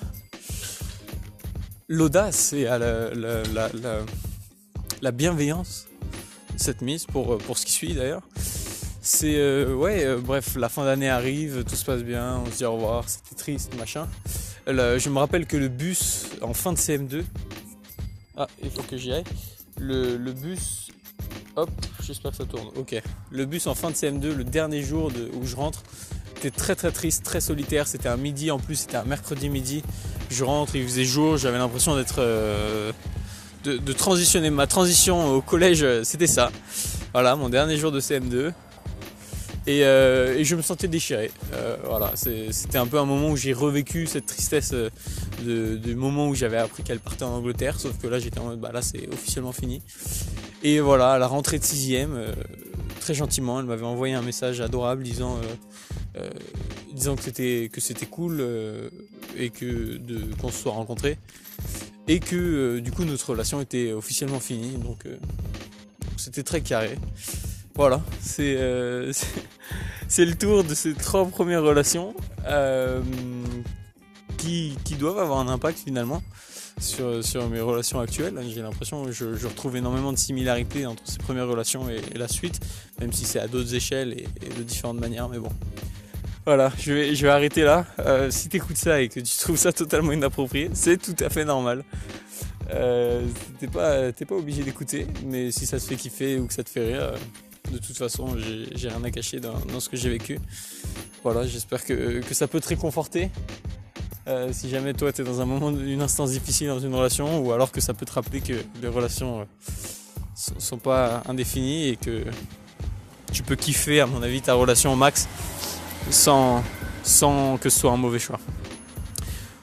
l'audace 1.88 2.54
et 2.54 2.68
à 2.68 2.78
la, 2.78 3.14
la, 3.14 3.72
la, 5.02 5.12
bienveillance 5.12 5.88
cette 6.60 6.82
mise 6.82 7.06
pour, 7.06 7.38
pour 7.38 7.58
ce 7.58 7.66
qui 7.66 7.72
suit 7.72 7.94
d'ailleurs. 7.94 8.22
C'est 9.02 9.38
euh, 9.38 9.74
ouais, 9.74 10.16
bref, 10.18 10.56
la 10.56 10.70
fin 10.70 10.86
d'année 10.86 11.10
arrive, 11.10 11.64
tout 11.64 11.76
se 11.76 11.86
passe 11.86 12.04
bien, 12.04 12.42
on 12.46 12.52
se 12.52 12.58
dit 12.58 12.66
au 12.66 12.74
revoir, 12.74 13.06
c'était 13.08 13.36
triste, 13.36 13.76
machin. 13.78 14.08
je 14.68 15.10
me 15.10 15.18
rappelle 15.18 15.46
que 15.46 15.58
le 15.58 15.70
bus 15.70 16.28
en 16.42 16.54
fin 16.54 16.74
de 16.74 16.78
CM2, 16.78 17.24
ah, 18.38 18.48
il 18.64 18.70
faut 18.70 18.84
que 18.84 18.98
j'y 18.98 19.12
aille. 19.12 19.24
Le, 19.78 20.18
le 20.18 20.34
bus 20.34 20.90
Hop, 21.56 21.70
j'espère 22.02 22.32
que 22.32 22.38
ça 22.38 22.46
tourne. 22.46 22.70
Ok. 22.78 22.96
Le 23.32 23.46
bus 23.46 23.68
en 23.68 23.76
fin 23.76 23.90
de 23.90 23.96
CM2, 23.96 24.34
le 24.34 24.44
dernier 24.44 24.82
jour 24.82 25.12
de, 25.12 25.30
où 25.34 25.46
je 25.46 25.58
rentre, 25.58 25.84
était 26.38 26.52
très 26.52 26.76
très 26.76 26.92
triste, 26.92 27.24
très 27.24 27.42
solitaire. 27.42 27.88
C'était 27.88 28.08
un 28.08 28.16
midi 28.16 28.50
en 28.52 28.60
plus, 28.60 28.76
c'était 28.76 28.96
un 28.98 29.04
mercredi 29.04 29.50
midi. 29.50 29.84
Je 30.30 30.44
rentre, 30.44 30.76
il 30.76 30.84
faisait 30.84 31.04
jour, 31.04 31.38
j'avais 31.38 31.58
l'impression 31.58 31.96
d'être. 31.96 32.20
Euh, 32.20 32.92
de, 33.64 33.94
transitionner. 33.94 34.50
Ma 34.50 34.68
transition 34.68 35.36
au 35.36 35.42
collège, 35.42 35.86
c'était 36.04 36.28
ça. 36.28 36.52
Voilà, 37.14 37.36
mon 37.36 37.50
dernier 37.50 37.78
jour 37.78 37.92
de 37.92 38.00
CM2. 38.00 38.52
Euh, 39.68 40.36
et, 40.36 40.44
je 40.46 40.56
me 40.56 40.64
sentais 40.64 40.88
déchiré. 40.88 41.32
Euh, 41.54 41.78
voilà, 41.86 42.12
c'était 42.16 42.80
un 42.80 42.88
peu 42.88 42.98
un 42.98 43.06
moment 43.06 43.30
où 43.30 43.38
j'ai 43.38 43.54
revécu 43.54 44.08
cette 44.08 44.26
tristesse 44.26 44.74
du 45.44 45.96
moment 45.96 46.28
où 46.28 46.34
j'avais 46.34 46.58
appris 46.58 46.82
qu'elle 46.82 47.00
partait 47.00 47.24
en 47.24 47.36
Angleterre. 47.36 47.80
Sauf 47.80 47.98
que 48.00 48.08
là, 48.08 48.18
j'étais 48.20 48.40
en 48.40 48.46
mode, 48.46 48.60
bah 48.60 48.72
là, 48.74 48.82
c'est 48.82 49.08
officiellement 49.14 49.52
fini. 49.52 49.82
Et 50.62 50.80
voilà, 50.80 51.14
à 51.14 51.18
la 51.18 51.28
rentrée 51.28 51.58
de 51.58 51.64
6ème, 51.64 52.10
euh, 52.12 52.34
très 53.00 53.14
gentiment, 53.14 53.60
elle 53.60 53.66
m'avait 53.66 53.86
envoyé 53.86 54.14
un 54.14 54.22
message 54.22 54.60
adorable 54.60 55.04
disant, 55.04 55.38
euh, 55.38 56.22
euh, 56.22 56.30
disant 56.94 57.16
que 57.16 57.24
c'était 57.24 57.70
que 57.72 57.80
c'était 57.80 58.06
cool 58.06 58.44
et 59.38 59.50
que 59.52 59.98
de 59.98 60.36
qu'on 60.36 60.50
se 60.50 60.62
soit 60.64 60.74
rencontrés 60.74 61.18
et 62.10 62.20
que 62.20 62.80
du 62.80 62.92
coup 62.92 63.06
notre 63.06 63.30
relation 63.30 63.62
était 63.62 63.94
officiellement 63.94 64.42
finie. 64.42 64.78
Donc 64.78 65.06
c'était 66.18 66.44
très 66.44 66.60
carré. 66.60 66.98
Voilà, 67.76 68.02
c'est 68.20 68.60
c'est 70.10 70.26
le 70.26 70.36
tour 70.36 70.66
de 70.66 70.74
ces 70.74 70.94
trois 70.94 71.26
premières 71.26 71.64
relations 71.64 72.14
qui, 74.38 74.78
qui 74.84 74.96
doivent 74.96 75.20
avoir 75.20 75.40
un 75.40 75.48
impact 75.48 75.80
finalement 75.80 76.22
sur, 76.80 77.50
mes 77.50 77.60
relations 77.60 78.00
actuelles. 78.00 78.40
J'ai 78.54 78.62
l'impression 78.62 79.06
que 79.06 79.12
je, 79.12 79.48
retrouve 79.48 79.76
énormément 79.76 80.12
de 80.12 80.18
similarités 80.18 80.86
entre 80.86 81.04
ces 81.06 81.18
premières 81.18 81.48
relations 81.48 81.90
et, 81.90 82.18
la 82.18 82.28
suite, 82.28 82.60
même 83.00 83.12
si 83.12 83.26
c'est 83.26 83.40
à 83.40 83.48
d'autres 83.48 83.76
échelles 83.76 84.14
et, 84.14 84.50
de 84.50 84.64
différentes 84.64 85.00
manières, 85.00 85.30
mais 85.30 85.40
bon. 85.40 85.52
Voilà, 86.50 86.72
je 86.80 86.92
vais, 86.92 87.14
je 87.14 87.22
vais 87.22 87.32
arrêter 87.32 87.62
là. 87.62 87.86
Euh, 88.00 88.32
si 88.32 88.50
tu 88.50 88.58
écoutes 88.58 88.76
ça 88.76 89.00
et 89.02 89.08
que 89.08 89.20
tu 89.20 89.38
trouves 89.38 89.56
ça 89.56 89.72
totalement 89.72 90.12
inapproprié, 90.14 90.72
c'est 90.74 90.98
tout 90.98 91.16
à 91.24 91.30
fait 91.30 91.46
normal. 91.46 91.84
Euh, 92.72 93.24
t'es 93.60 93.68
pas, 93.68 94.12
pas 94.12 94.36
obligé 94.36 94.64
d'écouter, 94.64 95.06
mais 95.28 95.52
si 95.52 95.68
ça 95.68 95.78
te 95.78 95.84
fait 95.84 95.96
kiffer 95.96 96.40
ou 96.40 96.48
que 96.48 96.54
ça 96.56 96.64
te 96.64 96.70
fait 96.72 96.88
rire, 96.88 97.02
euh, 97.04 97.18
de 97.72 97.78
toute 97.78 97.96
façon, 97.96 98.36
j'ai 98.74 98.90
rien 98.90 99.04
à 99.04 99.12
cacher 99.12 99.40
dans, 99.40 99.80
ce 99.80 99.90
que 99.90 99.96
j'ai 99.96 100.10
vécu. 100.10 100.40
Voilà, 101.22 101.46
j'espère 101.46 101.86
que, 101.86 102.20
que 102.22 102.34
ça 102.34 102.48
peut 102.48 102.60
te 102.60 102.70
réconforter. 102.70 103.30
Euh, 104.28 104.50
si 104.52 104.72
jamais 104.72 104.94
toi 104.94 105.14
tu 105.14 105.22
es 105.22 105.24
dans 105.24 105.42
un 105.42 105.46
moment, 105.46 105.70
une 105.70 106.02
instance 106.02 106.32
difficile 106.32 106.70
dans 106.70 106.80
une 106.80 106.96
relation, 106.96 107.46
ou 107.46 107.52
alors 107.52 107.72
que 107.72 107.80
ça 107.80 107.94
peut 107.94 108.08
te 108.08 108.14
rappeler 108.14 108.42
que 108.42 108.54
les 108.82 108.88
relations 108.88 109.42
euh, 109.42 109.46
sont 110.34 110.80
pas 110.80 111.22
indéfinies 111.30 111.90
et 111.90 111.96
que 111.96 112.24
tu 113.32 113.44
peux 113.44 113.56
kiffer, 113.56 114.00
à 114.00 114.08
mon 114.08 114.24
avis, 114.24 114.42
ta 114.42 114.56
relation 114.56 114.92
au 114.92 114.96
max 114.96 115.28
sans, 116.12 116.64
que 117.62 117.70
ce 117.70 117.80
soit 117.80 117.92
un 117.92 117.98
mauvais 117.98 118.20
choix. 118.20 118.40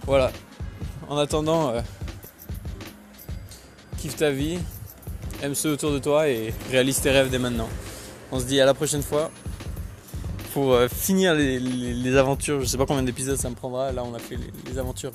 Voilà. 0.07 0.33
En 1.09 1.17
attendant, 1.19 1.71
euh, 1.71 1.81
kiffe 3.99 4.17
ta 4.17 4.31
vie, 4.31 4.59
aime 5.43 5.55
ceux 5.55 5.73
autour 5.73 5.93
de 5.93 5.99
toi 5.99 6.29
et 6.29 6.53
réalise 6.71 7.01
tes 7.01 7.11
rêves 7.11 7.31
dès 7.31 7.39
maintenant. 7.39 7.69
On 8.33 8.41
se 8.41 8.45
dit 8.45 8.61
à 8.61 8.67
la 8.67 8.75
prochaine 8.75 9.03
fois 9.03 9.31
pour 10.53 10.73
euh, 10.73 10.89
finir 10.89 11.35
les, 11.35 12.17
aventures. 12.17 12.61
Je 12.61 12.67
sais 12.67 12.79
pas 12.79 12.87
combien 12.87 13.03
d'épisodes 13.03 13.37
ça 13.37 13.51
me 13.51 13.55
prendra. 13.55 13.93
Là, 13.93 14.03
on 14.05 14.15
a 14.15 14.19
fait 14.19 14.39
les, 14.67 14.79
aventures 14.79 15.13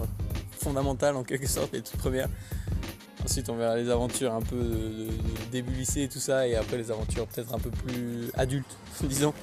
fondamentales 0.60 1.16
en 1.16 1.24
quelque 1.24 1.48
sorte, 1.48 1.74
les 1.74 1.82
toutes 1.82 2.00
premières. 2.00 2.30
Ensuite, 3.24 3.50
on 3.50 3.56
verra 3.56 3.76
les 3.76 3.90
aventures 3.90 4.34
un 4.34 4.42
peu 4.42 4.58
début 5.52 5.74
lycée 5.74 6.04
et 6.04 6.08
tout 6.08 6.20
ça, 6.20 6.48
et 6.48 6.56
après 6.56 6.78
les 6.78 6.90
aventures 6.90 7.28
peut-être 7.28 7.54
un 7.54 7.60
peu 7.60 7.70
plus 7.70 8.32
adultes, 8.36 8.78
disons. 9.04 9.34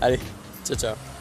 Allez, 0.00 0.18
ciao 0.70 0.76
ciao. 0.76 1.19